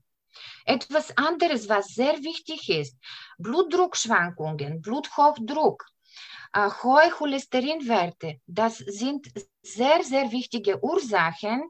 Etwas 0.65 1.17
anderes, 1.17 1.69
was 1.69 1.95
sehr 1.95 2.21
wichtig 2.21 2.67
ist, 2.67 2.97
Blutdruckschwankungen, 3.37 4.81
Bluthochdruck, 4.81 5.85
äh, 6.51 6.69
hohe 6.83 7.09
Cholesterinwerte, 7.11 8.41
das 8.45 8.79
sind 8.79 9.27
sehr, 9.61 10.03
sehr 10.03 10.33
wichtige 10.33 10.83
Ursachen 10.83 11.63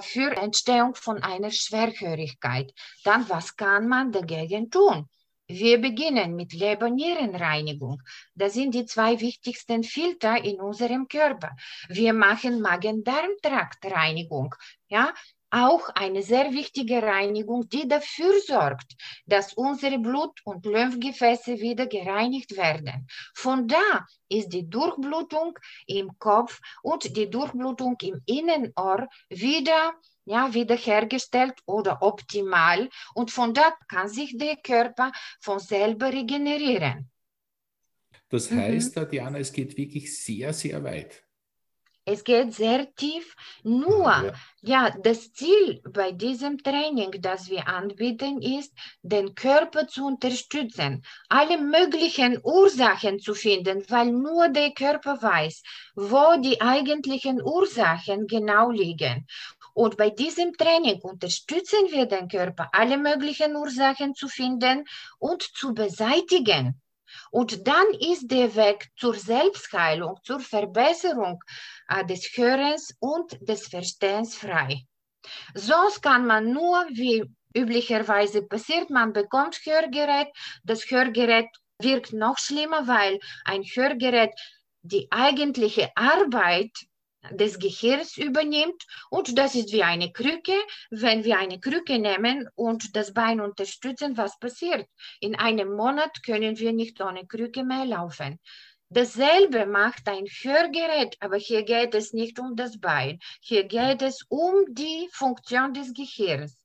für 0.00 0.36
Entstehung 0.36 0.94
von 0.94 1.22
einer 1.22 1.50
Schwerhörigkeit. 1.50 2.72
Dann, 3.04 3.28
was 3.28 3.56
kann 3.56 3.88
man 3.88 4.12
dagegen 4.12 4.70
tun? 4.70 5.08
Wir 5.46 5.78
beginnen 5.78 6.36
mit 6.36 6.54
Leber-Nierenreinigung. 6.54 8.00
Das 8.34 8.54
sind 8.54 8.74
die 8.74 8.86
zwei 8.86 9.20
wichtigsten 9.20 9.82
Filter 9.82 10.42
in 10.42 10.58
unserem 10.58 11.06
Körper. 11.06 11.50
Wir 11.88 12.14
machen 12.14 12.62
Magen-Darm-Trakt-Reinigung. 12.62 14.54
Ja, 14.88 15.12
auch 15.54 15.88
eine 15.90 16.22
sehr 16.22 16.52
wichtige 16.52 17.00
Reinigung, 17.02 17.68
die 17.68 17.86
dafür 17.86 18.32
sorgt, 18.40 18.94
dass 19.26 19.52
unsere 19.54 19.98
Blut- 19.98 20.40
und 20.44 20.66
Lymphgefäße 20.66 21.60
wieder 21.60 21.86
gereinigt 21.86 22.56
werden. 22.56 23.06
Von 23.34 23.68
da 23.68 24.04
ist 24.28 24.48
die 24.48 24.68
Durchblutung 24.68 25.56
im 25.86 26.18
Kopf 26.18 26.60
und 26.82 27.16
die 27.16 27.30
Durchblutung 27.30 27.96
im 28.02 28.20
Innenohr 28.26 29.08
wieder 29.28 29.94
ja, 30.26 30.52
wiederhergestellt 30.52 31.54
oder 31.66 32.02
optimal 32.02 32.88
und 33.14 33.30
von 33.30 33.52
da 33.52 33.74
kann 33.88 34.08
sich 34.08 34.36
der 34.36 34.56
Körper 34.56 35.12
von 35.40 35.58
selber 35.58 36.12
regenerieren. 36.12 37.10
Das 38.30 38.50
heißt, 38.50 38.96
mhm. 38.96 39.10
Diana, 39.10 39.38
es 39.38 39.52
geht 39.52 39.76
wirklich 39.76 40.18
sehr, 40.20 40.52
sehr 40.52 40.82
weit. 40.82 41.23
Es 42.06 42.22
geht 42.22 42.52
sehr 42.52 42.94
tief. 42.96 43.34
Nur, 43.62 44.04
ja. 44.04 44.32
ja. 44.60 44.90
das 45.02 45.32
Ziel 45.32 45.80
bei 45.88 46.12
diesem 46.12 46.58
Training, 46.58 47.12
das 47.22 47.48
wir 47.48 47.66
anbieten, 47.66 48.42
ist, 48.42 48.74
den 49.00 49.34
Körper 49.34 49.86
zu 49.88 50.06
unterstützen, 50.06 51.02
alle 51.30 51.56
möglichen 51.56 52.38
Ursachen 52.44 53.20
zu 53.20 53.34
finden, 53.34 53.84
weil 53.88 54.12
nur 54.12 54.50
der 54.50 54.72
Körper 54.72 55.22
weiß, 55.22 55.62
wo 55.94 56.38
die 56.40 56.60
eigentlichen 56.60 57.42
Ursachen 57.42 58.26
genau 58.26 58.70
liegen. 58.70 59.26
Und 59.72 59.96
bei 59.96 60.10
diesem 60.10 60.52
Training 60.52 61.00
unterstützen 61.00 61.90
wir 61.90 62.04
den 62.04 62.28
Körper, 62.28 62.68
alle 62.72 62.98
möglichen 62.98 63.56
Ursachen 63.56 64.14
zu 64.14 64.28
finden 64.28 64.84
und 65.18 65.42
zu 65.42 65.72
beseitigen. 65.72 66.80
Und 67.30 67.66
dann 67.66 67.86
ist 68.00 68.28
der 68.30 68.54
Weg 68.54 68.88
zur 68.96 69.14
Selbstheilung, 69.14 70.18
zur 70.22 70.40
Verbesserung 70.40 71.42
äh, 71.88 72.04
des 72.04 72.30
Hörens 72.36 72.94
und 73.00 73.36
des 73.40 73.68
Verstehens 73.68 74.36
frei. 74.36 74.82
Sonst 75.54 76.02
kann 76.02 76.26
man 76.26 76.52
nur, 76.52 76.86
wie 76.90 77.24
üblicherweise 77.56 78.42
passiert, 78.42 78.90
man 78.90 79.12
bekommt 79.12 79.60
Hörgerät, 79.64 80.28
das 80.64 80.90
Hörgerät 80.90 81.48
wirkt 81.80 82.12
noch 82.12 82.38
schlimmer, 82.38 82.86
weil 82.86 83.18
ein 83.44 83.62
Hörgerät 83.62 84.32
die 84.82 85.08
eigentliche 85.10 85.90
Arbeit 85.96 86.70
des 87.30 87.58
Gehirns 87.58 88.16
übernimmt 88.16 88.84
und 89.10 89.38
das 89.38 89.54
ist 89.54 89.72
wie 89.72 89.82
eine 89.82 90.12
Krücke. 90.12 90.54
Wenn 90.90 91.24
wir 91.24 91.38
eine 91.38 91.60
Krücke 91.60 91.98
nehmen 91.98 92.48
und 92.54 92.96
das 92.96 93.12
Bein 93.12 93.40
unterstützen, 93.40 94.16
was 94.16 94.38
passiert? 94.38 94.86
In 95.20 95.34
einem 95.34 95.74
Monat 95.74 96.22
können 96.22 96.58
wir 96.58 96.72
nicht 96.72 97.00
ohne 97.00 97.26
Krücke 97.26 97.64
mehr 97.64 97.86
laufen. 97.86 98.38
Dasselbe 98.90 99.66
macht 99.66 100.08
ein 100.08 100.26
Hörgerät, 100.26 101.16
aber 101.18 101.36
hier 101.36 101.64
geht 101.64 101.94
es 101.94 102.12
nicht 102.12 102.38
um 102.38 102.54
das 102.54 102.78
Bein. 102.78 103.18
Hier 103.40 103.64
geht 103.64 104.02
es 104.02 104.24
um 104.28 104.66
die 104.68 105.08
Funktion 105.10 105.74
des 105.74 105.92
Gehirns. 105.94 106.56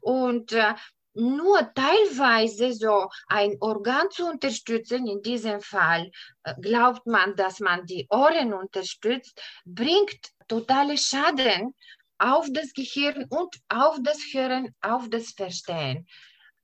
Und 0.00 0.52
äh, 0.52 0.74
nur 1.14 1.72
teilweise 1.74 2.72
so 2.72 3.08
ein 3.26 3.56
Organ 3.60 4.10
zu 4.10 4.26
unterstützen, 4.26 5.06
in 5.06 5.22
diesem 5.22 5.60
Fall 5.60 6.10
äh, 6.44 6.54
glaubt 6.60 7.06
man, 7.06 7.36
dass 7.36 7.60
man 7.60 7.86
die 7.86 8.06
Ohren 8.10 8.52
unterstützt, 8.54 9.40
bringt 9.64 10.30
totale 10.48 10.96
Schaden 10.96 11.74
auf 12.18 12.46
das 12.50 12.72
Gehirn 12.72 13.26
und 13.30 13.56
auf 13.68 13.98
das 14.02 14.18
Hören, 14.32 14.74
auf 14.80 15.08
das 15.10 15.32
Verstehen. 15.32 16.06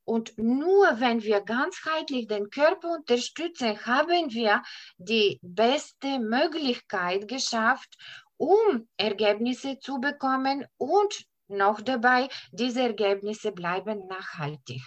Und 0.04 0.38
nur 0.38 1.00
wenn 1.00 1.22
wir 1.22 1.42
ganzheitlich 1.42 2.28
den 2.28 2.48
Körper 2.48 2.94
unterstützen, 2.94 3.84
haben 3.84 4.32
wir 4.32 4.62
die 4.96 5.38
beste 5.42 6.18
Möglichkeit 6.18 7.28
geschafft, 7.28 7.94
um 8.38 8.88
Ergebnisse 8.96 9.78
zu 9.80 10.00
bekommen 10.00 10.64
und 10.78 11.26
noch 11.48 11.80
dabei, 11.80 12.28
diese 12.52 12.82
Ergebnisse 12.82 13.52
bleiben 13.52 14.06
nachhaltig. 14.06 14.82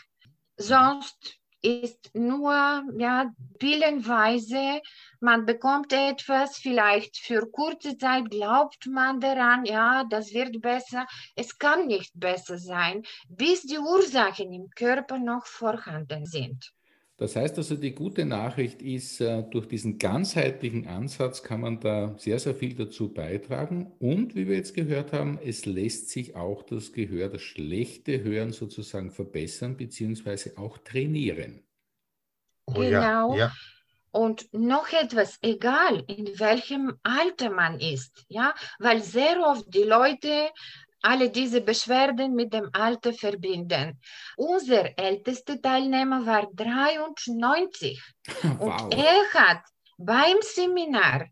Sonst 0.57 1.41
ist 1.61 2.09
nur 2.13 2.83
ja, 2.97 3.31
pillenweise, 3.59 4.81
man 5.19 5.45
bekommt 5.45 5.93
etwas, 5.93 6.57
vielleicht 6.57 7.17
für 7.17 7.49
kurze 7.51 7.97
Zeit 7.97 8.29
glaubt 8.29 8.87
man 8.87 9.19
daran, 9.19 9.65
ja, 9.65 10.03
das 10.09 10.33
wird 10.33 10.61
besser. 10.61 11.05
Es 11.35 11.57
kann 11.57 11.87
nicht 11.87 12.11
besser 12.15 12.57
sein, 12.57 13.03
bis 13.29 13.63
die 13.63 13.77
Ursachen 13.77 14.51
im 14.51 14.69
Körper 14.71 15.19
noch 15.19 15.45
vorhanden 15.45 16.25
sind. 16.25 16.71
Das 17.21 17.35
heißt 17.35 17.55
also, 17.59 17.75
die 17.75 17.93
gute 17.93 18.25
Nachricht 18.25 18.81
ist, 18.81 19.21
äh, 19.21 19.43
durch 19.43 19.67
diesen 19.67 19.99
ganzheitlichen 19.99 20.87
Ansatz 20.87 21.43
kann 21.43 21.61
man 21.61 21.79
da 21.79 22.15
sehr, 22.17 22.39
sehr 22.39 22.55
viel 22.55 22.73
dazu 22.73 23.13
beitragen. 23.13 23.91
Und 23.99 24.33
wie 24.33 24.47
wir 24.47 24.55
jetzt 24.55 24.73
gehört 24.73 25.13
haben, 25.13 25.37
es 25.37 25.67
lässt 25.67 26.09
sich 26.09 26.35
auch 26.35 26.63
das 26.63 26.93
Gehör, 26.93 27.29
das 27.29 27.43
schlechte 27.43 28.23
Hören 28.23 28.53
sozusagen 28.53 29.11
verbessern, 29.11 29.77
beziehungsweise 29.77 30.57
auch 30.57 30.79
trainieren. 30.79 31.61
Oh, 32.65 32.73
genau. 32.79 33.35
Ja, 33.35 33.37
ja. 33.37 33.53
Und 34.09 34.51
noch 34.51 34.91
etwas, 34.91 35.37
egal 35.43 36.03
in 36.07 36.39
welchem 36.39 36.97
Alter 37.03 37.51
man 37.51 37.79
ist, 37.79 38.25
ja, 38.29 38.55
weil 38.79 39.03
sehr 39.03 39.39
oft 39.45 39.71
die 39.71 39.83
Leute 39.83 40.49
alle 41.01 41.29
diese 41.29 41.61
Beschwerden 41.61 42.35
mit 42.35 42.53
dem 42.53 42.69
Alter 42.73 43.13
verbinden. 43.13 43.99
Unser 44.37 44.97
ältester 44.97 45.61
Teilnehmer 45.61 46.25
war 46.25 46.47
93 46.53 48.01
wow. 48.57 48.83
und 48.83 48.93
er 48.93 49.23
hat 49.33 49.63
beim 49.97 50.37
Seminar 50.41 51.27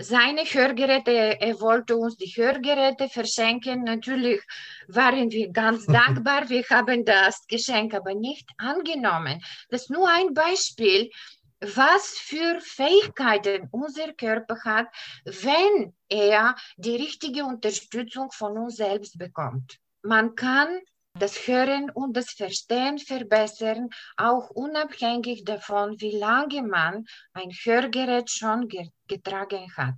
seine 0.00 0.42
Hörgeräte, 0.42 1.40
er 1.40 1.60
wollte 1.60 1.96
uns 1.96 2.16
die 2.16 2.32
Hörgeräte 2.36 3.08
verschenken. 3.08 3.82
Natürlich 3.82 4.40
waren 4.86 5.30
wir 5.30 5.50
ganz 5.50 5.86
dankbar. 5.86 6.48
Wir 6.48 6.64
haben 6.70 7.04
das 7.04 7.44
Geschenk 7.48 7.94
aber 7.94 8.14
nicht 8.14 8.48
angenommen. 8.58 9.42
Das 9.70 9.82
ist 9.82 9.90
nur 9.90 10.08
ein 10.08 10.32
Beispiel, 10.32 11.10
was 11.60 12.18
für 12.18 12.60
Fähigkeiten 12.60 13.68
unser 13.70 14.12
Körper 14.12 14.58
hat, 14.64 14.88
wenn 15.24 15.94
er 16.08 16.54
die 16.76 16.96
richtige 16.96 17.44
Unterstützung 17.44 18.30
von 18.30 18.56
uns 18.58 18.76
selbst 18.76 19.18
bekommt. 19.18 19.78
Man 20.02 20.34
kann 20.34 20.80
das 21.14 21.46
Hören 21.46 21.90
und 21.90 22.16
das 22.16 22.30
Verstehen 22.30 22.98
verbessern, 22.98 23.90
auch 24.16 24.50
unabhängig 24.50 25.44
davon, 25.44 26.00
wie 26.00 26.16
lange 26.16 26.62
man 26.62 27.06
ein 27.32 27.50
Hörgerät 27.50 28.30
schon 28.30 28.68
getragen 29.06 29.72
hat. 29.76 29.96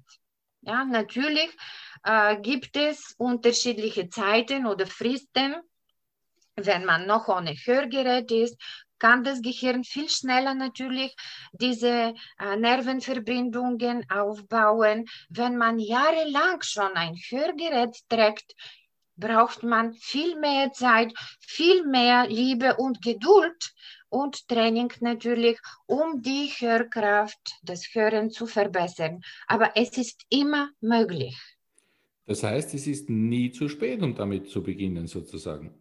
Ja, 0.62 0.84
natürlich 0.84 1.50
äh, 2.04 2.36
gibt 2.40 2.76
es 2.76 3.14
unterschiedliche 3.18 4.08
Zeiten 4.08 4.66
oder 4.66 4.86
Fristen. 4.86 5.56
Wenn 6.56 6.84
man 6.84 7.06
noch 7.06 7.28
ohne 7.28 7.54
Hörgerät 7.54 8.30
ist, 8.30 8.56
kann 9.00 9.24
das 9.24 9.42
Gehirn 9.42 9.82
viel 9.82 10.08
schneller 10.08 10.54
natürlich 10.54 11.16
diese 11.52 12.14
äh, 12.38 12.56
Nervenverbindungen 12.56 14.08
aufbauen. 14.08 15.06
Wenn 15.28 15.56
man 15.56 15.80
jahrelang 15.80 16.62
schon 16.62 16.92
ein 16.94 17.16
Hörgerät 17.16 17.96
trägt, 18.08 18.54
braucht 19.16 19.62
man 19.62 19.94
viel 19.94 20.38
mehr 20.38 20.72
Zeit, 20.72 21.12
viel 21.40 21.84
mehr 21.86 22.28
Liebe 22.28 22.76
und 22.76 23.02
Geduld 23.02 23.72
und 24.08 24.48
Training 24.48 24.92
natürlich, 25.00 25.58
um 25.86 26.22
die 26.22 26.48
Hörkraft, 26.58 27.58
das 27.62 27.86
Hören 27.92 28.30
zu 28.30 28.46
verbessern. 28.46 29.20
Aber 29.46 29.72
es 29.76 29.96
ist 29.98 30.22
immer 30.30 30.70
möglich. 30.80 31.36
Das 32.26 32.42
heißt, 32.42 32.74
es 32.74 32.86
ist 32.86 33.10
nie 33.10 33.50
zu 33.50 33.68
spät, 33.68 34.02
um 34.02 34.14
damit 34.14 34.48
zu 34.48 34.62
beginnen, 34.62 35.06
sozusagen. 35.06 35.74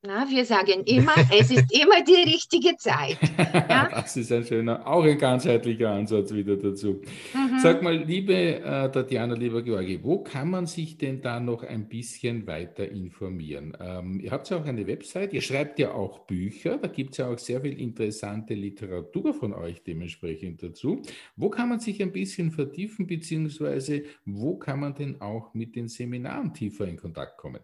Na, 0.00 0.30
wir 0.30 0.44
sagen 0.44 0.84
immer, 0.84 1.14
es 1.36 1.50
ist 1.50 1.72
immer 1.72 2.04
die 2.04 2.22
richtige 2.30 2.76
Zeit. 2.76 3.18
Ja? 3.68 3.88
das 3.90 4.16
ist 4.16 4.30
ein 4.32 4.44
schöner, 4.44 4.86
auch 4.86 5.04
ein 5.04 5.18
ganzheitlicher 5.18 5.90
Ansatz 5.90 6.32
wieder 6.32 6.56
dazu. 6.56 7.02
Mhm. 7.34 7.58
Sag 7.60 7.82
mal, 7.82 7.96
liebe 7.96 8.32
äh, 8.32 8.90
Tatjana, 8.90 9.34
lieber 9.34 9.62
Georgi, 9.62 10.02
wo 10.02 10.22
kann 10.22 10.50
man 10.50 10.66
sich 10.66 10.96
denn 10.96 11.20
da 11.20 11.40
noch 11.40 11.64
ein 11.64 11.88
bisschen 11.88 12.46
weiter 12.46 12.88
informieren? 12.88 13.76
Ähm, 13.80 14.20
ihr 14.20 14.30
habt 14.30 14.48
ja 14.50 14.58
auch 14.58 14.64
eine 14.64 14.86
Website, 14.86 15.32
ihr 15.32 15.40
schreibt 15.40 15.78
ja 15.78 15.92
auch 15.92 16.20
Bücher, 16.20 16.78
da 16.78 16.88
gibt 16.88 17.12
es 17.12 17.18
ja 17.18 17.28
auch 17.28 17.38
sehr 17.38 17.60
viel 17.60 17.78
interessante 17.78 18.54
Literatur 18.54 19.34
von 19.34 19.52
euch 19.52 19.82
dementsprechend 19.82 20.62
dazu. 20.62 21.02
Wo 21.36 21.50
kann 21.50 21.68
man 21.68 21.80
sich 21.80 22.00
ein 22.02 22.12
bisschen 22.12 22.52
vertiefen, 22.52 23.06
beziehungsweise 23.06 24.04
wo 24.24 24.56
kann 24.56 24.80
man 24.80 24.94
denn 24.94 25.20
auch 25.20 25.54
mit 25.54 25.74
den 25.74 25.88
Seminaren 25.88 26.54
tiefer 26.54 26.86
in 26.86 26.96
Kontakt 26.96 27.36
kommen? 27.38 27.60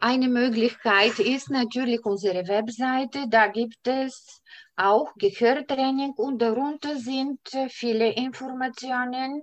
Eine 0.00 0.28
Möglichkeit 0.28 1.18
ist 1.18 1.50
natürlich 1.50 2.04
unsere 2.04 2.46
Webseite. 2.46 3.28
Da 3.28 3.48
gibt 3.48 3.86
es 3.86 4.42
auch 4.76 5.12
Gehörtraining 5.16 6.12
und 6.12 6.40
darunter 6.40 6.96
sind 6.96 7.40
viele 7.68 8.12
Informationen. 8.12 9.42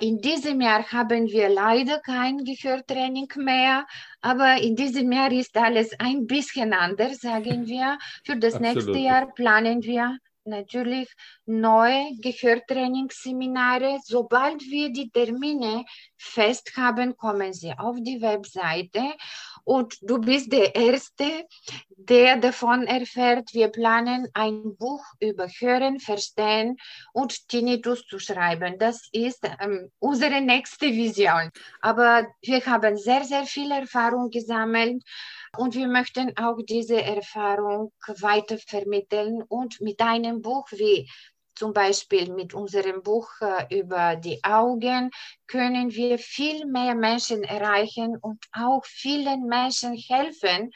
In 0.00 0.18
diesem 0.18 0.60
Jahr 0.60 0.90
haben 0.90 1.26
wir 1.28 1.48
leider 1.48 2.00
kein 2.00 2.38
Gehörtraining 2.44 3.28
mehr, 3.36 3.86
aber 4.20 4.56
in 4.60 4.74
diesem 4.74 5.12
Jahr 5.12 5.30
ist 5.30 5.56
alles 5.56 5.90
ein 5.98 6.26
bisschen 6.26 6.72
anders, 6.72 7.18
sagen 7.20 7.66
wir. 7.66 7.98
Für 8.24 8.36
das 8.36 8.54
Absolut. 8.54 8.74
nächste 8.74 8.98
Jahr 8.98 9.32
planen 9.34 9.82
wir 9.82 10.18
natürlich 10.44 11.08
neue 11.46 12.10
Gehörtrainingsseminare. 12.20 13.98
Sobald 14.04 14.62
wir 14.62 14.92
die 14.92 15.10
Termine 15.10 15.84
fest 16.16 16.72
haben, 16.76 17.16
kommen 17.16 17.52
sie 17.52 17.72
auf 17.72 17.96
die 18.00 18.20
Webseite 18.20 19.14
und 19.64 19.96
du 20.02 20.18
bist 20.18 20.52
der 20.52 20.74
Erste, 20.74 21.46
der 21.88 22.36
davon 22.36 22.86
erfährt. 22.86 23.52
Wir 23.54 23.68
planen 23.68 24.28
ein 24.34 24.76
Buch 24.76 25.04
über 25.20 25.48
Hören, 25.48 26.00
Verstehen 26.00 26.76
und 27.12 27.48
Tinnitus 27.48 28.06
zu 28.06 28.18
schreiben. 28.18 28.78
Das 28.78 29.08
ist 29.12 29.40
ähm, 29.60 29.90
unsere 29.98 30.40
nächste 30.40 30.86
Vision. 30.86 31.50
Aber 31.80 32.26
wir 32.42 32.64
haben 32.66 32.96
sehr, 32.96 33.24
sehr 33.24 33.44
viel 33.46 33.70
Erfahrung 33.70 34.30
gesammelt 34.30 35.02
und 35.56 35.74
wir 35.74 35.88
möchten 35.88 36.36
auch 36.36 36.58
diese 36.68 37.02
Erfahrung 37.02 37.92
weiter 38.20 38.58
vermitteln 38.58 39.42
und 39.48 39.80
mit 39.80 40.00
einem 40.00 40.42
Buch 40.42 40.66
wie 40.72 41.08
zum 41.54 41.72
Beispiel 41.72 42.32
mit 42.32 42.54
unserem 42.54 43.02
Buch 43.02 43.30
äh, 43.40 43.78
über 43.78 44.16
die 44.16 44.42
Augen, 44.42 45.10
können 45.46 45.90
wir 45.92 46.18
viel 46.18 46.66
mehr 46.66 46.94
Menschen 46.94 47.44
erreichen 47.44 48.16
und 48.20 48.44
auch 48.52 48.84
vielen 48.84 49.46
Menschen 49.46 49.94
helfen, 49.94 50.70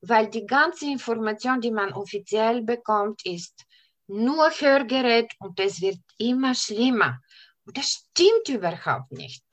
weil 0.00 0.28
die 0.28 0.46
ganze 0.46 0.86
Information, 0.86 1.60
die 1.60 1.70
man 1.70 1.92
offiziell 1.92 2.62
bekommt, 2.62 3.24
ist 3.24 3.64
nur 4.06 4.50
Hörgerät 4.50 5.32
und 5.38 5.58
es 5.60 5.80
wird 5.80 5.98
immer 6.18 6.54
schlimmer. 6.54 7.20
Und 7.64 7.78
das 7.78 8.04
stimmt 8.10 8.48
überhaupt 8.48 9.12
nicht. 9.12 9.44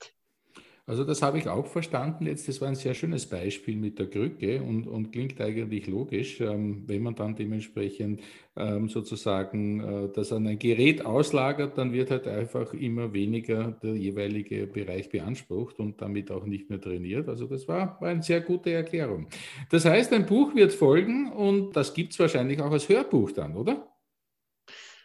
Also 0.90 1.04
das 1.04 1.22
habe 1.22 1.38
ich 1.38 1.48
auch 1.48 1.68
verstanden 1.68 2.26
jetzt. 2.26 2.48
Das 2.48 2.60
war 2.60 2.66
ein 2.66 2.74
sehr 2.74 2.94
schönes 2.94 3.24
Beispiel 3.24 3.76
mit 3.76 4.00
der 4.00 4.10
Krücke 4.10 4.60
und, 4.60 4.88
und 4.88 5.12
klingt 5.12 5.40
eigentlich 5.40 5.86
logisch, 5.86 6.40
ähm, 6.40 6.82
wenn 6.88 7.04
man 7.04 7.14
dann 7.14 7.36
dementsprechend 7.36 8.22
ähm, 8.56 8.88
sozusagen 8.88 9.78
äh, 9.78 10.08
das 10.12 10.32
an 10.32 10.48
ein 10.48 10.58
Gerät 10.58 11.06
auslagert, 11.06 11.78
dann 11.78 11.92
wird 11.92 12.10
halt 12.10 12.26
einfach 12.26 12.74
immer 12.74 13.12
weniger 13.12 13.70
der 13.70 13.94
jeweilige 13.94 14.66
Bereich 14.66 15.08
beansprucht 15.10 15.78
und 15.78 16.02
damit 16.02 16.32
auch 16.32 16.44
nicht 16.44 16.68
mehr 16.68 16.80
trainiert. 16.80 17.28
Also 17.28 17.46
das 17.46 17.68
war, 17.68 17.96
war 18.00 18.08
eine 18.08 18.24
sehr 18.24 18.40
gute 18.40 18.72
Erklärung. 18.72 19.28
Das 19.70 19.84
heißt, 19.84 20.12
ein 20.12 20.26
Buch 20.26 20.56
wird 20.56 20.72
folgen 20.72 21.30
und 21.30 21.76
das 21.76 21.94
gibt 21.94 22.14
es 22.14 22.18
wahrscheinlich 22.18 22.60
auch 22.60 22.72
als 22.72 22.88
Hörbuch 22.88 23.30
dann, 23.30 23.56
oder? 23.56 23.86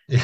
Ja, 0.07 0.19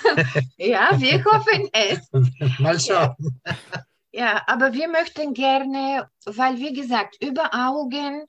ja 0.56 0.90
wir 0.98 1.22
hoffen 1.22 1.68
es. 1.70 2.58
Mal 2.58 2.80
schauen. 2.80 3.14
Ja. 3.44 3.85
Ja, 4.16 4.42
aber 4.46 4.72
wir 4.72 4.88
möchten 4.88 5.34
gerne, 5.34 6.08
weil 6.24 6.56
wie 6.56 6.72
gesagt, 6.72 7.22
über 7.22 7.50
Augen 7.52 8.24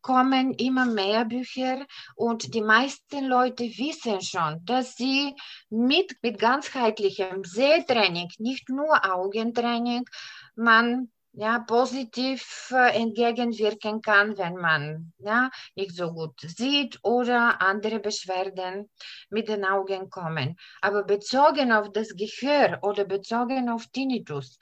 kommen 0.00 0.54
immer 0.54 0.86
mehr 0.86 1.26
Bücher 1.26 1.84
und 2.14 2.54
die 2.54 2.62
meisten 2.62 3.26
Leute 3.26 3.64
wissen 3.64 4.22
schon, 4.22 4.64
dass 4.64 4.96
sie 4.96 5.34
mit, 5.68 6.16
mit 6.22 6.38
ganzheitlichem 6.38 7.44
Sehtraining, 7.44 8.30
nicht 8.38 8.70
nur 8.70 9.04
Augentraining, 9.04 10.06
man 10.54 11.10
ja, 11.36 11.58
positiv 11.58 12.70
äh, 12.70 12.96
entgegenwirken 12.96 14.00
kann, 14.00 14.38
wenn 14.38 14.54
man 14.54 15.12
ja, 15.18 15.50
nicht 15.74 15.94
so 15.94 16.12
gut 16.12 16.40
sieht 16.40 16.98
oder 17.02 17.60
andere 17.60 18.00
Beschwerden 18.00 18.90
mit 19.28 19.48
den 19.48 19.66
Augen 19.66 20.08
kommen. 20.08 20.56
Aber 20.80 21.04
bezogen 21.04 21.72
auf 21.72 21.92
das 21.92 22.16
Gehör 22.16 22.78
oder 22.80 23.04
bezogen 23.04 23.68
auf 23.68 23.86
Tinnitus, 23.88 24.58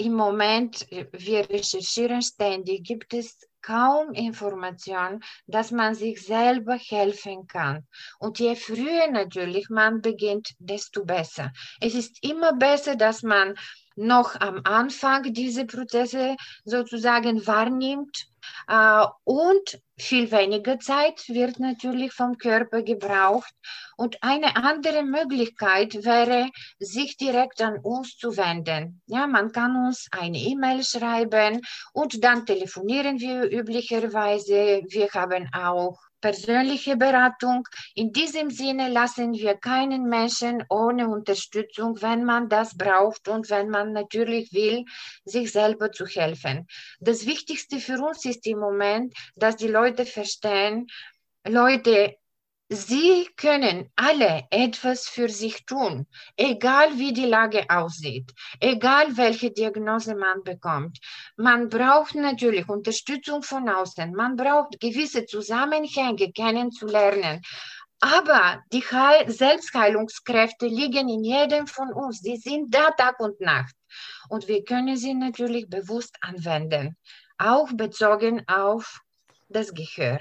im 0.00 0.14
Moment, 0.14 0.86
wir 0.90 1.48
recherchieren 1.50 2.22
ständig, 2.22 2.84
gibt 2.84 3.12
es 3.12 3.38
kaum 3.60 4.12
Informationen, 4.12 5.22
dass 5.46 5.70
man 5.70 5.94
sich 5.94 6.22
selber 6.22 6.76
helfen 6.76 7.46
kann. 7.46 7.86
Und 8.18 8.38
je 8.38 8.56
früher 8.56 9.10
natürlich 9.10 9.68
man 9.68 10.00
beginnt, 10.00 10.54
desto 10.58 11.04
besser. 11.04 11.52
Es 11.80 11.94
ist 11.94 12.24
immer 12.24 12.54
besser, 12.54 12.96
dass 12.96 13.22
man 13.22 13.54
noch 13.94 14.40
am 14.40 14.62
Anfang 14.64 15.34
diese 15.34 15.66
Prozesse 15.66 16.36
sozusagen 16.64 17.46
wahrnimmt 17.46 18.29
und 19.24 19.80
viel 19.98 20.30
weniger 20.30 20.78
Zeit 20.78 21.28
wird 21.28 21.58
natürlich 21.58 22.12
vom 22.12 22.38
Körper 22.38 22.82
gebraucht. 22.82 23.52
Und 23.96 24.22
eine 24.22 24.56
andere 24.56 25.02
Möglichkeit 25.02 26.04
wäre, 26.04 26.48
sich 26.78 27.16
direkt 27.16 27.60
an 27.60 27.78
uns 27.78 28.16
zu 28.16 28.36
wenden. 28.36 29.02
Ja, 29.06 29.26
man 29.26 29.52
kann 29.52 29.76
uns 29.76 30.08
eine 30.10 30.38
E-Mail 30.38 30.82
schreiben 30.84 31.60
und 31.92 32.24
dann 32.24 32.46
telefonieren 32.46 33.20
wir 33.20 33.50
üblicherweise. 33.50 34.82
Wir 34.88 35.08
haben 35.12 35.50
auch 35.52 35.98
persönliche 36.20 36.96
Beratung. 36.96 37.66
In 37.94 38.12
diesem 38.12 38.50
Sinne 38.50 38.88
lassen 38.88 39.32
wir 39.32 39.54
keinen 39.54 40.08
Menschen 40.08 40.64
ohne 40.68 41.08
Unterstützung, 41.08 42.00
wenn 42.02 42.24
man 42.24 42.48
das 42.48 42.76
braucht 42.76 43.28
und 43.28 43.50
wenn 43.50 43.68
man 43.70 43.92
natürlich 43.92 44.52
will, 44.52 44.84
sich 45.24 45.52
selber 45.52 45.92
zu 45.92 46.06
helfen. 46.06 46.66
Das 47.00 47.26
Wichtigste 47.26 47.78
für 47.78 48.00
uns 48.00 48.24
ist 48.24 48.46
im 48.46 48.58
Moment, 48.58 49.14
dass 49.36 49.56
die 49.56 49.68
Leute 49.68 50.06
verstehen, 50.06 50.86
Leute, 51.46 52.16
Sie 52.72 53.28
können 53.36 53.90
alle 53.96 54.44
etwas 54.50 55.08
für 55.08 55.28
sich 55.28 55.66
tun, 55.66 56.06
egal 56.36 56.96
wie 56.98 57.12
die 57.12 57.26
Lage 57.26 57.68
aussieht, 57.68 58.32
egal 58.60 59.16
welche 59.16 59.50
Diagnose 59.50 60.14
man 60.14 60.44
bekommt. 60.44 61.00
Man 61.36 61.68
braucht 61.68 62.14
natürlich 62.14 62.68
Unterstützung 62.68 63.42
von 63.42 63.68
außen, 63.68 64.14
man 64.14 64.36
braucht 64.36 64.78
gewisse 64.78 65.26
Zusammenhänge 65.26 66.30
kennenzulernen. 66.30 67.42
Aber 67.98 68.62
die 68.72 68.82
Heil 68.82 69.28
Selbstheilungskräfte 69.28 70.68
liegen 70.68 71.08
in 71.08 71.24
jedem 71.24 71.66
von 71.66 71.92
uns. 71.92 72.20
Sie 72.20 72.36
sind 72.36 72.72
da 72.72 72.92
Tag 72.92 73.18
und 73.18 73.40
Nacht. 73.40 73.74
Und 74.28 74.46
wir 74.46 74.62
können 74.62 74.96
sie 74.96 75.14
natürlich 75.14 75.68
bewusst 75.68 76.16
anwenden, 76.20 76.96
auch 77.36 77.68
bezogen 77.72 78.46
auf 78.46 79.00
das 79.48 79.74
Gehör. 79.74 80.20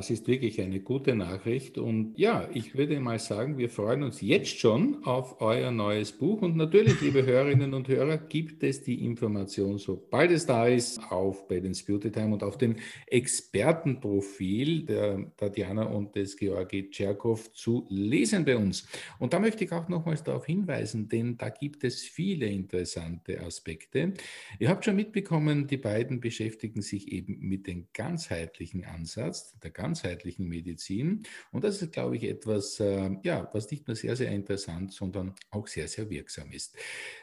Das 0.00 0.08
ist 0.08 0.28
wirklich 0.28 0.62
eine 0.62 0.80
gute 0.80 1.14
Nachricht. 1.14 1.76
Und 1.76 2.18
ja, 2.18 2.48
ich 2.54 2.74
würde 2.74 2.98
mal 3.00 3.18
sagen, 3.18 3.58
wir 3.58 3.68
freuen 3.68 4.02
uns 4.02 4.22
jetzt 4.22 4.58
schon 4.58 5.04
auf 5.04 5.42
euer 5.42 5.70
neues 5.70 6.12
Buch. 6.12 6.40
Und 6.40 6.56
natürlich, 6.56 7.02
liebe 7.02 7.26
Hörerinnen 7.26 7.74
und 7.74 7.86
Hörer, 7.86 8.16
gibt 8.16 8.62
es 8.62 8.82
die 8.82 9.04
Information, 9.04 9.76
sobald 9.76 10.30
es 10.30 10.46
da 10.46 10.66
ist, 10.66 11.00
auf 11.12 11.46
Balance 11.48 11.84
Beauty 11.84 12.10
Time 12.10 12.32
und 12.32 12.42
auf 12.42 12.56
dem 12.56 12.76
Expertenprofil 13.08 14.86
der 14.86 15.36
Tatjana 15.36 15.82
und 15.82 16.16
des 16.16 16.34
Georgi 16.38 16.88
Tscherkow 16.88 17.52
zu 17.52 17.86
lesen 17.90 18.46
bei 18.46 18.56
uns. 18.56 18.88
Und 19.18 19.34
da 19.34 19.38
möchte 19.38 19.64
ich 19.64 19.72
auch 19.72 19.90
nochmals 19.90 20.22
darauf 20.22 20.46
hinweisen, 20.46 21.10
denn 21.10 21.36
da 21.36 21.50
gibt 21.50 21.84
es 21.84 22.04
viele 22.04 22.46
interessante 22.46 23.38
Aspekte. 23.42 24.14
Ihr 24.58 24.70
habt 24.70 24.86
schon 24.86 24.96
mitbekommen, 24.96 25.66
die 25.66 25.76
beiden 25.76 26.20
beschäftigen 26.20 26.80
sich 26.80 27.12
eben 27.12 27.38
mit 27.40 27.66
dem 27.66 27.88
ganzheitlichen 27.92 28.86
Ansatz, 28.86 29.58
der 29.58 29.70
ganz 29.70 29.89
ganzheitlichen 29.90 30.48
Medizin. 30.48 31.24
Und 31.50 31.64
das 31.64 31.82
ist, 31.82 31.92
glaube 31.92 32.16
ich, 32.16 32.24
etwas, 32.24 32.78
äh, 32.78 33.10
ja, 33.24 33.50
was 33.52 33.70
nicht 33.70 33.88
nur 33.88 33.96
sehr, 33.96 34.14
sehr 34.14 34.30
interessant, 34.30 34.92
sondern 34.92 35.34
auch 35.50 35.66
sehr, 35.66 35.88
sehr 35.88 36.08
wirksam 36.10 36.52
ist. 36.52 36.76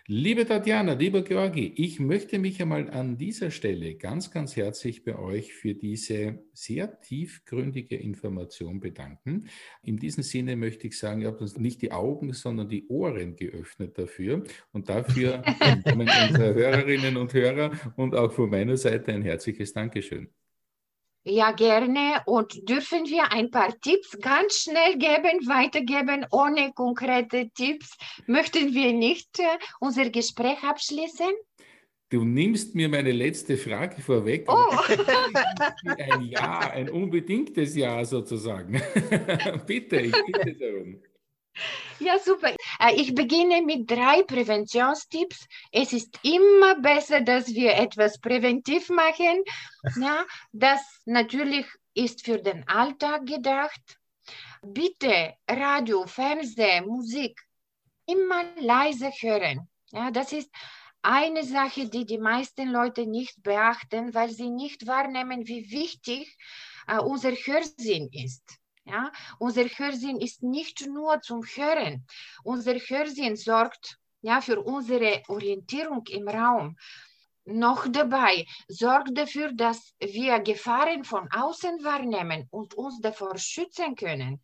Liebe 0.06 0.46
Tatjana, 0.46 0.94
lieber 0.94 1.22
Georgi, 1.22 1.74
ich 1.78 2.02
möchte 2.02 2.40
mich 2.40 2.62
einmal 2.62 2.90
an 2.90 3.18
dieser 3.18 3.52
Stelle 3.52 3.96
ganz, 3.96 4.32
ganz 4.32 4.58
herzlich 4.58 5.06
bei 5.06 5.18
euch 5.18 5.54
für 5.54 5.76
diese 5.76 6.40
sehr 6.52 7.00
tiefgründige 7.00 7.96
Information 7.96 8.82
bedanken. 8.82 9.48
In 9.82 9.96
diesem 9.98 10.24
Sinne 10.24 10.58
möchte 10.58 10.88
ich 10.88 10.98
sagen, 10.98 11.22
ihr 11.22 11.28
habt 11.28 11.42
uns 11.42 11.58
nicht 11.58 11.82
die 11.82 11.94
Augen, 11.94 12.34
sondern 12.34 12.68
die 12.68 12.88
Ohren 12.90 13.38
geöffnet 13.38 13.98
dafür. 13.98 14.44
Und 14.74 14.90
dafür 14.90 15.42
kommen 15.86 16.10
unsere 16.10 16.54
Hörerinnen 16.54 17.16
und 17.16 17.34
Hörer 17.34 17.72
und 17.96 18.14
auch 18.14 18.34
von 18.34 18.50
meiner 18.50 18.76
Seite 18.76 19.14
ein 19.14 19.22
herzliches 19.22 19.72
Dankeschön. 19.72 20.28
Ja, 21.30 21.52
gerne. 21.52 22.22
Und 22.26 22.70
dürfen 22.70 23.06
wir 23.06 23.34
ein 23.34 23.52
paar 23.52 23.78
Tipps 23.82 24.18
ganz 24.22 24.62
schnell 24.62 24.98
geben, 24.98 25.46
weitergeben, 25.46 26.26
ohne 26.32 26.72
konkrete 26.74 27.50
Tipps? 27.50 27.98
Möchten 28.28 28.74
wir 28.74 28.94
nicht 28.94 29.38
äh, 29.40 29.58
unser 29.82 30.10
Gespräch 30.10 30.64
abschließen? 30.64 31.34
Du 32.10 32.24
nimmst 32.24 32.76
mir 32.76 32.88
meine 32.88 33.12
letzte 33.12 33.58
Frage 33.58 34.02
vorweg. 34.02 34.46
Oh. 34.48 34.78
ein 35.98 36.22
Ja, 36.22 36.60
ein 36.72 36.90
unbedingtes 36.90 37.76
Ja 37.76 38.06
sozusagen. 38.06 38.82
bitte, 39.68 39.98
ich 39.98 40.14
bitte 40.26 40.54
darum. 40.54 41.02
Ja, 42.00 42.20
super. 42.20 42.54
Äh, 42.80 42.96
ich 42.96 43.16
beginne 43.16 43.62
mit 43.62 43.90
drei 43.90 44.24
Präventionstipps. 44.24 45.48
Es 45.72 45.94
ist 45.94 46.20
immer 46.24 46.80
besser, 46.80 47.22
dass 47.22 47.48
wir 47.48 47.74
etwas 47.76 48.20
präventiv 48.20 48.90
machen. 48.90 49.44
Ja, 50.00 50.26
das 50.52 50.82
natürlich 51.06 51.66
ist 51.94 52.24
für 52.24 52.38
den 52.38 52.68
Alltag 52.68 53.26
gedacht. 53.26 53.82
Bitte 54.62 55.36
Radio, 55.50 56.06
Fernsehen, 56.06 56.86
Musik 56.86 57.42
immer 58.06 58.44
leise 58.60 59.12
hören. 59.20 59.68
Ja, 59.92 60.12
das 60.12 60.34
ist 60.34 60.52
eine 61.02 61.44
Sache, 61.44 61.88
die 61.88 62.06
die 62.06 62.18
meisten 62.18 62.70
Leute 62.70 63.06
nicht 63.06 63.42
beachten, 63.42 64.14
weil 64.14 64.30
sie 64.30 64.50
nicht 64.50 64.88
wahrnehmen, 64.88 65.48
wie 65.48 65.72
wichtig 65.72 66.38
äh, 66.88 67.00
unser 67.00 67.32
Hörsinn 67.32 68.10
ist. 68.12 68.44
Ja? 68.88 69.12
Unser 69.40 69.66
Hörsinn 69.66 70.20
ist 70.20 70.44
nicht 70.44 70.88
nur 70.88 71.22
zum 71.22 71.44
Hören. 71.44 72.06
Unser 72.44 72.76
Hörsinn 72.76 73.36
sorgt 73.36 73.98
ja, 74.22 74.42
für 74.42 74.62
unsere 74.62 75.24
Orientierung 75.28 76.06
im 76.08 76.28
Raum. 76.28 76.76
Noch 77.50 77.88
dabei 77.88 78.46
sorgt 78.68 79.18
dafür, 79.18 79.54
dass 79.54 79.94
wir 80.00 80.40
Gefahren 80.42 81.06
von 81.06 81.30
außen 81.32 81.82
wahrnehmen 81.82 82.46
und 82.52 82.74
uns 82.74 83.00
davor 83.00 83.38
schützen 83.38 83.96
können, 83.96 84.42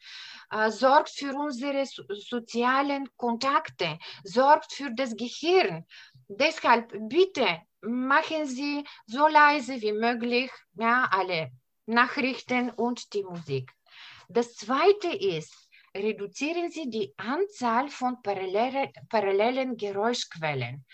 äh, 0.52 0.72
sorgt 0.72 1.10
für 1.10 1.36
unsere 1.36 1.86
so 1.86 2.04
sozialen 2.10 3.10
Kontakte, 3.18 4.00
sorgt 4.24 4.72
für 4.72 4.90
das 4.96 5.18
Gehirn. 5.18 5.86
Deshalb 6.30 6.94
bitte 7.10 7.64
machen 7.82 8.46
Sie 8.46 8.86
so 9.06 9.28
leise 9.28 9.82
wie 9.82 9.92
möglich 9.92 10.50
ja, 10.76 11.10
alle 11.12 11.52
Nachrichten 11.86 12.70
und 12.70 13.14
die 13.14 13.24
Musik. 13.24 13.70
Das 14.30 14.56
zweite 14.56 15.10
ist, 15.10 15.54
reduzieren 15.96 16.72
Sie 16.72 16.90
die 16.90 17.14
Anzahl 17.18 17.90
von 17.90 18.22
parallele, 18.22 18.92
parallelen 19.10 19.78
Geräuschquellen. 19.78 20.86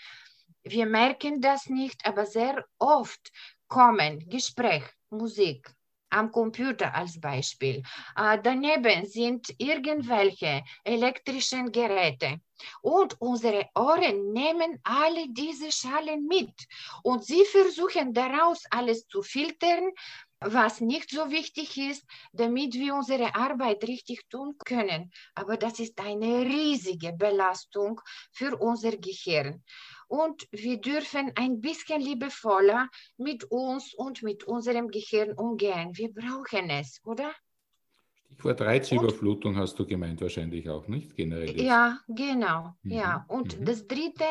Wir 0.62 0.86
merken 0.86 1.40
das 1.40 1.66
nicht, 1.66 2.04
aber 2.04 2.26
sehr 2.26 2.64
oft 2.78 3.30
kommen 3.66 4.28
Gespräch, 4.28 4.84
Musik, 5.08 5.72
am 6.10 6.30
Computer 6.30 6.94
als 6.94 7.18
Beispiel. 7.20 7.82
Äh, 8.16 8.38
daneben 8.42 9.06
sind 9.06 9.54
irgendwelche 9.58 10.62
elektrischen 10.84 11.72
Geräte. 11.72 12.40
Und 12.82 13.18
unsere 13.20 13.70
Ohren 13.74 14.32
nehmen 14.32 14.80
alle 14.84 15.26
diese 15.30 15.72
Schalen 15.72 16.26
mit. 16.26 16.52
Und 17.02 17.24
sie 17.24 17.44
versuchen 17.46 18.12
daraus 18.12 18.64
alles 18.70 19.06
zu 19.06 19.22
filtern, 19.22 19.92
was 20.40 20.80
nicht 20.80 21.10
so 21.10 21.30
wichtig 21.30 21.76
ist, 21.76 22.04
damit 22.32 22.74
wir 22.74 22.94
unsere 22.94 23.34
Arbeit 23.34 23.84
richtig 23.84 24.28
tun 24.28 24.56
können. 24.64 25.10
Aber 25.34 25.56
das 25.56 25.78
ist 25.78 26.00
eine 26.00 26.42
riesige 26.42 27.12
Belastung 27.12 28.00
für 28.32 28.56
unser 28.56 28.96
Gehirn 28.96 29.62
und 30.10 30.48
wir 30.50 30.80
dürfen 30.80 31.30
ein 31.36 31.60
bisschen 31.60 32.00
liebevoller 32.00 32.88
mit 33.16 33.44
uns 33.44 33.94
und 33.94 34.22
mit 34.22 34.42
unserem 34.42 34.88
Gehirn 34.88 35.32
umgehen. 35.32 35.96
Wir 35.96 36.12
brauchen 36.12 36.68
es, 36.68 37.00
oder? 37.04 37.32
Stichwort 38.40 38.62
Reizüberflutung 38.62 39.56
hast 39.58 39.78
du 39.78 39.84
gemeint 39.84 40.22
wahrscheinlich 40.22 40.70
auch, 40.70 40.88
nicht? 40.88 41.14
Generell. 41.14 41.60
Ja, 41.60 41.98
genau. 42.08 42.74
Mhm. 42.82 42.90
Ja. 42.90 43.26
Und 43.28 43.60
mhm. 43.60 43.66
das 43.66 43.86
Dritte, 43.86 44.24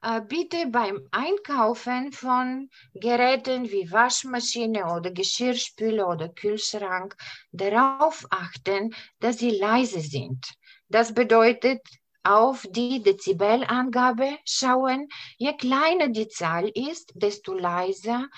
äh, 0.00 0.20
bitte 0.20 0.68
beim 0.68 1.00
Einkaufen 1.10 2.12
von 2.12 2.70
Geräten 2.94 3.64
wie 3.64 3.90
Waschmaschine 3.90 4.94
oder 4.94 5.10
Geschirrspüler 5.10 6.08
oder 6.08 6.28
Kühlschrank 6.28 7.16
darauf 7.50 8.24
achten, 8.30 8.94
dass 9.18 9.38
sie 9.38 9.50
leise 9.50 10.00
sind. 10.00 10.52
Das 10.88 11.12
bedeutet, 11.12 11.80
auf 12.22 12.64
die 12.70 13.02
Dezibelangabe 13.02 14.38
schauen. 14.44 15.08
Je 15.38 15.56
kleiner 15.56 16.08
die 16.08 16.28
Zahl 16.28 16.68
ist, 16.68 17.12
desto 17.14 17.54
leiser 17.54 18.28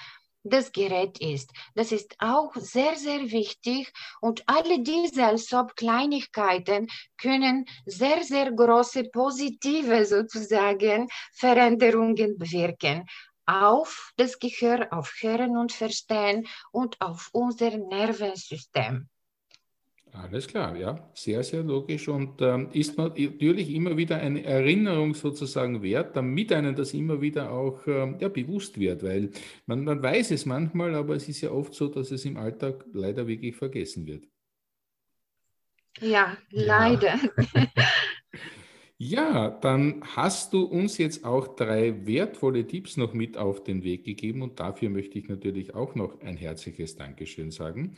das 0.42 0.72
Gerät 0.72 1.18
ist. 1.20 1.50
Das 1.74 1.92
ist 1.92 2.14
auch 2.18 2.54
sehr, 2.54 2.96
sehr 2.96 3.30
wichtig 3.30 3.92
und 4.20 4.42
alle 4.46 4.82
diese 4.82 5.26
als 5.26 5.54
Kleinigkeiten 5.76 6.88
können 7.18 7.66
sehr, 7.86 8.22
sehr 8.22 8.52
große 8.52 9.04
positive 9.04 10.04
sozusagen 10.04 11.08
Veränderungen 11.34 12.38
bewirken 12.38 13.06
auf 13.46 14.12
das 14.16 14.38
Gehör, 14.38 14.88
auf 14.92 15.12
Hören 15.20 15.56
und 15.56 15.72
Verstehen 15.72 16.46
und 16.70 17.00
auf 17.00 17.30
unser 17.32 17.76
Nervensystem. 17.76 19.08
Alles 20.12 20.48
klar, 20.48 20.76
ja, 20.76 21.08
sehr, 21.14 21.42
sehr 21.44 21.62
logisch 21.62 22.08
und 22.08 22.42
ähm, 22.42 22.68
ist 22.72 22.98
natürlich 22.98 23.70
immer 23.72 23.96
wieder 23.96 24.16
eine 24.18 24.42
Erinnerung 24.44 25.14
sozusagen 25.14 25.82
wert, 25.82 26.16
damit 26.16 26.52
einem 26.52 26.74
das 26.74 26.94
immer 26.94 27.20
wieder 27.20 27.52
auch 27.52 27.86
ähm, 27.86 28.16
ja, 28.18 28.28
bewusst 28.28 28.78
wird, 28.80 29.04
weil 29.04 29.30
man, 29.66 29.84
man 29.84 30.02
weiß 30.02 30.32
es 30.32 30.46
manchmal, 30.46 30.96
aber 30.96 31.14
es 31.14 31.28
ist 31.28 31.42
ja 31.42 31.52
oft 31.52 31.74
so, 31.74 31.86
dass 31.86 32.10
es 32.10 32.24
im 32.24 32.36
Alltag 32.36 32.84
leider 32.92 33.28
wirklich 33.28 33.54
vergessen 33.54 34.06
wird. 34.06 34.26
Ja, 36.00 36.36
leider. 36.50 37.16
Ja. 37.16 37.66
Ja, 39.02 39.48
dann 39.48 40.02
hast 40.14 40.52
du 40.52 40.62
uns 40.62 40.98
jetzt 40.98 41.24
auch 41.24 41.56
drei 41.56 42.06
wertvolle 42.06 42.66
Tipps 42.66 42.98
noch 42.98 43.14
mit 43.14 43.38
auf 43.38 43.64
den 43.64 43.82
Weg 43.82 44.04
gegeben 44.04 44.42
und 44.42 44.60
dafür 44.60 44.90
möchte 44.90 45.18
ich 45.18 45.26
natürlich 45.26 45.74
auch 45.74 45.94
noch 45.94 46.20
ein 46.20 46.36
herzliches 46.36 46.96
Dankeschön 46.96 47.50
sagen. 47.50 47.94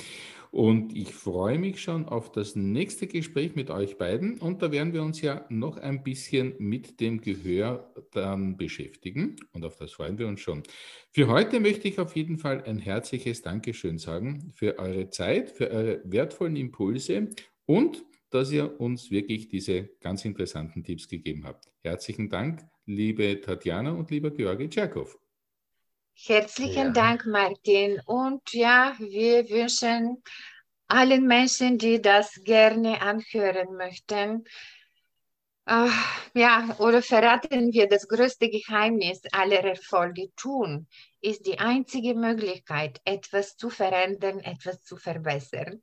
Und 0.52 0.94
ich 0.94 1.12
freue 1.12 1.58
mich 1.58 1.82
schon 1.82 2.04
auf 2.06 2.30
das 2.30 2.54
nächste 2.54 3.08
Gespräch 3.08 3.56
mit 3.56 3.68
euch 3.68 3.98
beiden 3.98 4.38
und 4.38 4.62
da 4.62 4.70
werden 4.70 4.92
wir 4.92 5.02
uns 5.02 5.20
ja 5.20 5.44
noch 5.48 5.76
ein 5.76 6.04
bisschen 6.04 6.54
mit 6.58 7.00
dem 7.00 7.20
Gehör 7.20 7.92
dann 8.12 8.56
beschäftigen 8.56 9.34
und 9.52 9.64
auf 9.64 9.74
das 9.74 9.90
freuen 9.90 10.18
wir 10.18 10.28
uns 10.28 10.40
schon. 10.40 10.62
Für 11.10 11.26
heute 11.26 11.58
möchte 11.58 11.88
ich 11.88 11.98
auf 11.98 12.14
jeden 12.14 12.38
Fall 12.38 12.62
ein 12.62 12.78
herzliches 12.78 13.42
Dankeschön 13.42 13.98
sagen 13.98 14.52
für 14.54 14.78
eure 14.78 15.10
Zeit, 15.10 15.50
für 15.50 15.68
eure 15.68 16.00
wertvollen 16.04 16.54
Impulse 16.54 17.30
und 17.66 18.04
dass 18.32 18.50
ihr 18.50 18.80
uns 18.80 19.10
wirklich 19.10 19.48
diese 19.48 19.84
ganz 20.00 20.24
interessanten 20.24 20.82
Tipps 20.82 21.08
gegeben 21.08 21.44
habt. 21.46 21.66
Herzlichen 21.82 22.28
Dank, 22.28 22.66
liebe 22.86 23.40
Tatjana 23.40 23.92
und 23.92 24.10
lieber 24.10 24.30
Georgi 24.30 24.68
Tscherkow. 24.68 25.18
Herzlichen 26.14 26.88
ja. 26.88 26.92
Dank, 26.92 27.26
Martin. 27.26 28.00
Und 28.06 28.52
ja, 28.52 28.94
wir 28.98 29.48
wünschen 29.48 30.22
allen 30.88 31.26
Menschen, 31.26 31.78
die 31.78 32.00
das 32.00 32.32
gerne 32.44 33.00
anhören 33.00 33.76
möchten, 33.76 34.44
äh, 35.66 35.88
ja, 36.34 36.74
oder 36.78 37.02
verraten 37.02 37.72
wir 37.72 37.88
das 37.88 38.08
größte 38.08 38.50
Geheimnis 38.50 39.22
aller 39.30 39.62
Erfolge 39.64 40.34
tun, 40.34 40.88
ist 41.20 41.46
die 41.46 41.58
einzige 41.58 42.14
Möglichkeit, 42.14 43.00
etwas 43.04 43.56
zu 43.56 43.70
verändern, 43.70 44.40
etwas 44.40 44.82
zu 44.82 44.96
verbessern. 44.96 45.82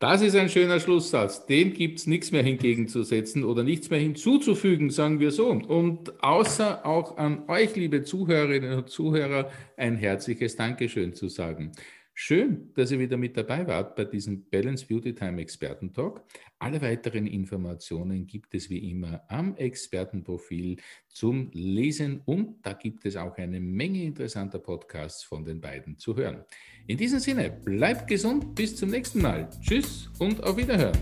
Das 0.00 0.22
ist 0.22 0.36
ein 0.36 0.48
schöner 0.48 0.78
Schlusssatz. 0.78 1.46
Dem 1.46 1.72
gibt 1.72 1.98
es 1.98 2.06
nichts 2.06 2.30
mehr 2.30 2.44
hingegenzusetzen 2.44 3.42
oder 3.42 3.64
nichts 3.64 3.90
mehr 3.90 3.98
hinzuzufügen, 3.98 4.90
sagen 4.90 5.18
wir 5.18 5.32
so. 5.32 5.48
Und 5.50 6.22
außer 6.22 6.86
auch 6.86 7.16
an 7.16 7.48
euch, 7.48 7.74
liebe 7.74 8.04
Zuhörerinnen 8.04 8.78
und 8.78 8.88
Zuhörer, 8.88 9.50
ein 9.76 9.96
herzliches 9.96 10.54
Dankeschön 10.54 11.14
zu 11.14 11.28
sagen. 11.28 11.72
Schön, 12.20 12.72
dass 12.74 12.90
ihr 12.90 12.98
wieder 12.98 13.16
mit 13.16 13.36
dabei 13.36 13.64
wart 13.68 13.94
bei 13.94 14.04
diesem 14.04 14.42
Balance 14.50 14.84
Beauty 14.84 15.14
Time 15.14 15.40
Experten-Talk. 15.40 16.24
Alle 16.58 16.82
weiteren 16.82 17.28
Informationen 17.28 18.26
gibt 18.26 18.56
es 18.56 18.68
wie 18.68 18.90
immer 18.90 19.22
am 19.28 19.54
Expertenprofil 19.54 20.78
zum 21.06 21.48
Lesen 21.52 22.20
und 22.24 22.56
da 22.66 22.72
gibt 22.72 23.06
es 23.06 23.14
auch 23.14 23.36
eine 23.36 23.60
Menge 23.60 24.02
interessanter 24.02 24.58
Podcasts 24.58 25.22
von 25.22 25.44
den 25.44 25.60
beiden 25.60 25.96
zu 25.96 26.16
hören. 26.16 26.44
In 26.88 26.96
diesem 26.96 27.20
Sinne, 27.20 27.50
bleibt 27.50 28.08
gesund, 28.08 28.52
bis 28.56 28.74
zum 28.74 28.90
nächsten 28.90 29.22
Mal. 29.22 29.48
Tschüss 29.60 30.10
und 30.18 30.42
auf 30.42 30.56
Wiederhören. 30.56 30.98